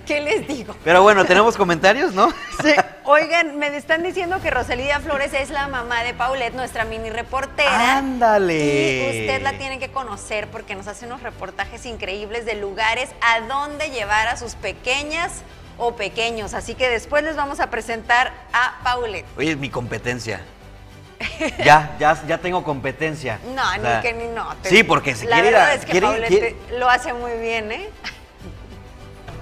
¿Qué 0.05 0.21
les 0.21 0.47
digo? 0.47 0.75
Pero 0.84 1.01
bueno, 1.01 1.25
tenemos 1.25 1.58
comentarios, 1.58 2.13
¿no? 2.13 2.31
Sí. 2.63 2.73
Oigan, 3.03 3.60
me 3.60 3.75
están 3.75 4.01
diciendo 4.01 4.41
que 4.41 4.49
Rosalía 4.49 4.99
Flores 4.99 5.34
es 5.34 5.51
la 5.51 5.67
mamá 5.67 6.03
de 6.03 6.15
Paulette, 6.15 6.55
nuestra 6.55 6.86
mini 6.86 7.12
reportera. 7.12 7.97
¡Ándale! 7.97 9.13
Y 9.13 9.21
usted 9.21 9.43
la 9.43 9.53
tiene 9.60 9.77
que 9.77 9.89
conocer 9.89 10.47
porque 10.47 10.73
nos 10.73 10.88
hace 10.88 11.05
unos 11.05 11.21
reportajes 11.21 11.86
increíbles 11.86 12.45
de 12.45 12.55
lugares 12.55 13.10
a 13.21 13.41
donde 13.41 13.91
llevar 13.91 14.27
a 14.27 14.38
sus 14.38 14.55
pequeñas 14.55 15.43
o 15.77 15.95
pequeños. 15.95 16.55
Así 16.55 16.73
que 16.73 16.89
después 16.89 17.23
les 17.23 17.36
vamos 17.36 17.60
a 17.60 17.69
presentar 17.69 18.34
a 18.53 18.79
Paulette. 18.84 19.25
Oye, 19.38 19.51
es 19.51 19.58
mi 19.58 19.69
competencia. 19.69 20.41
ya, 21.63 21.95
ya, 22.00 22.21
ya 22.28 22.38
tengo 22.38 22.63
competencia. 22.63 23.39
No, 23.56 23.62
o 23.62 23.82
sea, 23.82 24.02
ni 24.02 24.02
que 24.02 24.13
ni 24.13 24.28
no. 24.28 24.56
Te, 24.62 24.69
sí, 24.69 24.84
porque 24.84 25.15
se 25.15 25.26
la 25.26 25.36
quiere 25.36 25.48
ir 25.48 25.54
verdad 25.54 25.69
a, 25.69 25.74
es 25.74 25.86
que 25.86 25.91
quiere, 25.91 26.08
Paulette 26.08 26.28
quiere, 26.28 26.56
lo 26.78 26.89
hace 26.89 27.13
muy 27.13 27.34
bien, 27.39 27.71
¿eh? 27.71 27.89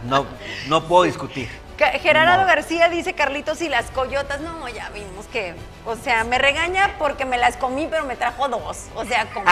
No, 0.07 0.25
no 0.67 0.87
puedo 0.87 1.03
discutir. 1.03 1.49
Gerardo 1.77 2.41
No. 2.41 2.47
García 2.47 2.89
dice 2.89 3.13
Carlitos 3.13 3.61
y 3.61 3.69
las 3.69 3.89
coyotas. 3.91 4.41
No, 4.41 4.67
ya 4.69 4.89
vimos 4.89 5.25
que, 5.27 5.55
o 5.85 5.95
sea, 5.95 6.23
me 6.23 6.37
regaña 6.37 6.95
porque 6.99 7.25
me 7.25 7.37
las 7.37 7.57
comí, 7.57 7.87
pero 7.89 8.03
me 8.05 8.15
trajo 8.15 8.47
dos. 8.47 8.85
O 8.95 9.05
sea, 9.05 9.25
como, 9.33 9.45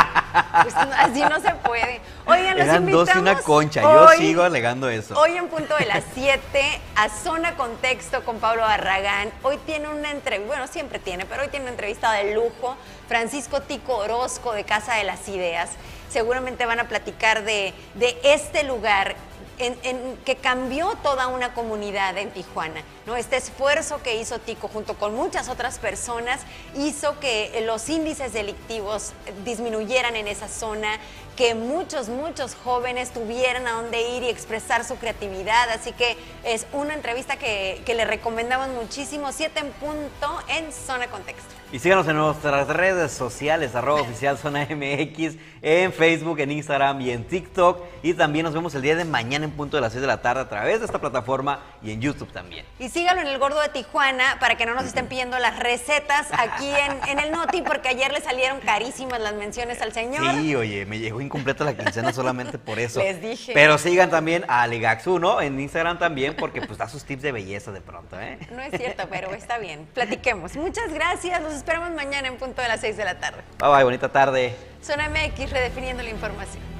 pues, 0.61 0.75
así 0.75 1.21
no 1.21 1.39
se 1.39 1.51
puede. 1.55 2.01
Oigan, 2.25 2.57
los 2.57 2.67
Eran 2.67 2.89
dos 2.89 3.09
y 3.13 3.17
una 3.17 3.39
concha. 3.41 3.81
Yo 3.81 4.05
hoy- 4.07 4.17
sigo 4.17 4.43
alegando 4.43 4.89
eso. 4.89 5.19
Hoy 5.19 5.35
en 5.37 5.47
punto 5.47 5.75
de 5.77 5.85
las 5.85 6.03
7 6.13 6.79
a 6.95 7.09
Zona 7.09 7.55
Contexto 7.55 8.23
con 8.23 8.39
Pablo 8.39 8.61
Barragán. 8.63 9.29
Hoy 9.43 9.57
tiene 9.65 9.87
una 9.89 10.11
entrevista, 10.11 10.47
bueno, 10.47 10.67
siempre 10.67 10.99
tiene, 10.99 11.25
pero 11.25 11.43
hoy 11.43 11.49
tiene 11.49 11.63
una 11.65 11.71
entrevista 11.71 12.11
de 12.13 12.33
lujo. 12.35 12.75
Francisco 13.07 13.61
Tico 13.61 13.97
Orozco 13.97 14.53
de 14.53 14.63
Casa 14.63 14.95
de 14.95 15.03
las 15.03 15.27
Ideas. 15.27 15.71
Seguramente 16.09 16.65
van 16.65 16.79
a 16.79 16.85
platicar 16.85 17.43
de, 17.43 17.73
de 17.95 18.17
este 18.23 18.63
lugar 18.63 19.15
en, 19.61 20.17
que 20.25 20.35
cambió 20.35 20.95
toda 21.03 21.27
una 21.27 21.53
comunidad 21.53 22.17
en 22.17 22.31
Tijuana. 22.31 22.81
¿no? 23.05 23.15
Este 23.15 23.37
esfuerzo 23.37 24.01
que 24.03 24.15
hizo 24.15 24.39
Tico 24.39 24.67
junto 24.67 24.95
con 24.95 25.15
muchas 25.15 25.49
otras 25.49 25.79
personas 25.79 26.41
hizo 26.75 27.19
que 27.19 27.63
los 27.65 27.87
índices 27.89 28.33
delictivos 28.33 29.13
disminuyeran 29.43 30.15
en 30.15 30.27
esa 30.27 30.47
zona, 30.47 30.99
que 31.35 31.55
muchos, 31.55 32.09
muchos 32.09 32.55
jóvenes 32.55 33.11
tuvieran 33.11 33.67
a 33.67 33.73
dónde 33.73 34.01
ir 34.09 34.23
y 34.23 34.29
expresar 34.29 34.83
su 34.83 34.97
creatividad. 34.97 35.69
Así 35.69 35.91
que 35.91 36.17
es 36.43 36.65
una 36.73 36.93
entrevista 36.93 37.37
que, 37.37 37.81
que 37.85 37.95
le 37.95 38.05
recomendamos 38.05 38.69
muchísimo, 38.69 39.31
7 39.31 39.59
en 39.59 39.71
punto 39.71 40.39
en 40.47 40.71
Zona 40.73 41.07
Contexto. 41.07 41.60
Y 41.73 41.79
síganos 41.79 42.05
en 42.09 42.17
nuestras 42.17 42.67
redes 42.67 43.13
sociales, 43.13 43.75
arroba 43.75 44.01
oficial 44.01 44.37
Zona 44.37 44.67
MX, 44.69 45.37
en 45.61 45.93
Facebook, 45.93 46.37
en 46.41 46.51
Instagram 46.51 46.99
y 46.99 47.11
en 47.11 47.23
TikTok. 47.23 47.85
Y 48.03 48.13
también 48.13 48.43
nos 48.43 48.53
vemos 48.53 48.75
el 48.75 48.81
día 48.81 48.93
de 48.97 49.05
mañana 49.05 49.45
en 49.45 49.51
punto 49.51 49.77
de 49.77 49.81
las 49.81 49.93
6 49.93 50.01
de 50.01 50.07
la 50.07 50.21
tarde 50.21 50.41
a 50.41 50.49
través 50.49 50.79
de 50.79 50.85
esta 50.85 50.99
plataforma 50.99 51.63
y 51.81 51.91
en 51.91 52.01
YouTube 52.01 52.29
también. 52.33 52.65
Y 52.77 52.89
síganlo 52.89 53.21
en 53.21 53.27
el 53.27 53.39
Gordo 53.39 53.61
de 53.61 53.69
Tijuana 53.69 54.35
para 54.41 54.57
que 54.57 54.65
no 54.65 54.75
nos 54.75 54.83
estén 54.83 55.07
pidiendo 55.07 55.39
las 55.39 55.59
recetas 55.59 56.27
aquí 56.37 56.67
en, 56.67 57.09
en 57.09 57.19
el 57.19 57.31
Noti, 57.31 57.61
porque 57.61 57.87
ayer 57.87 58.11
le 58.11 58.19
salieron 58.19 58.59
carísimas 58.59 59.21
las 59.21 59.35
menciones 59.35 59.81
al 59.81 59.93
señor. 59.93 60.25
Sí, 60.41 60.53
oye, 60.53 60.85
me 60.85 60.99
llegó 60.99 61.21
incompleta 61.21 61.63
la 61.63 61.77
quincena 61.77 62.11
solamente 62.11 62.57
por 62.57 62.79
eso. 62.79 62.99
Les 62.99 63.21
dije. 63.21 63.53
Pero 63.53 63.77
sigan 63.77 64.09
también 64.09 64.43
a 64.49 64.67
Ligaxu, 64.67 65.19
¿no? 65.19 65.39
En 65.39 65.57
Instagram 65.57 65.99
también, 65.99 66.35
porque 66.35 66.61
pues 66.61 66.77
da 66.77 66.89
sus 66.89 67.05
tips 67.05 67.21
de 67.21 67.31
belleza 67.31 67.71
de 67.71 67.79
pronto, 67.79 68.19
¿eh? 68.19 68.39
No 68.51 68.61
es 68.61 68.77
cierto, 68.77 69.07
pero 69.09 69.33
está 69.33 69.57
bien. 69.57 69.87
Platiquemos. 69.93 70.57
Muchas 70.57 70.91
gracias. 70.91 71.41
Los 71.41 71.60
esperamos 71.61 71.91
mañana 71.91 72.27
en 72.27 72.37
punto 72.37 72.59
de 72.59 72.67
las 72.67 72.81
6 72.81 72.97
de 72.97 73.05
la 73.05 73.19
tarde. 73.19 73.43
Bye 73.59 73.69
bye, 73.69 73.83
bonita 73.83 74.09
tarde. 74.09 74.55
Zona 74.83 75.09
MX 75.09 75.51
redefiniendo 75.51 76.01
la 76.01 76.09
información. 76.09 76.70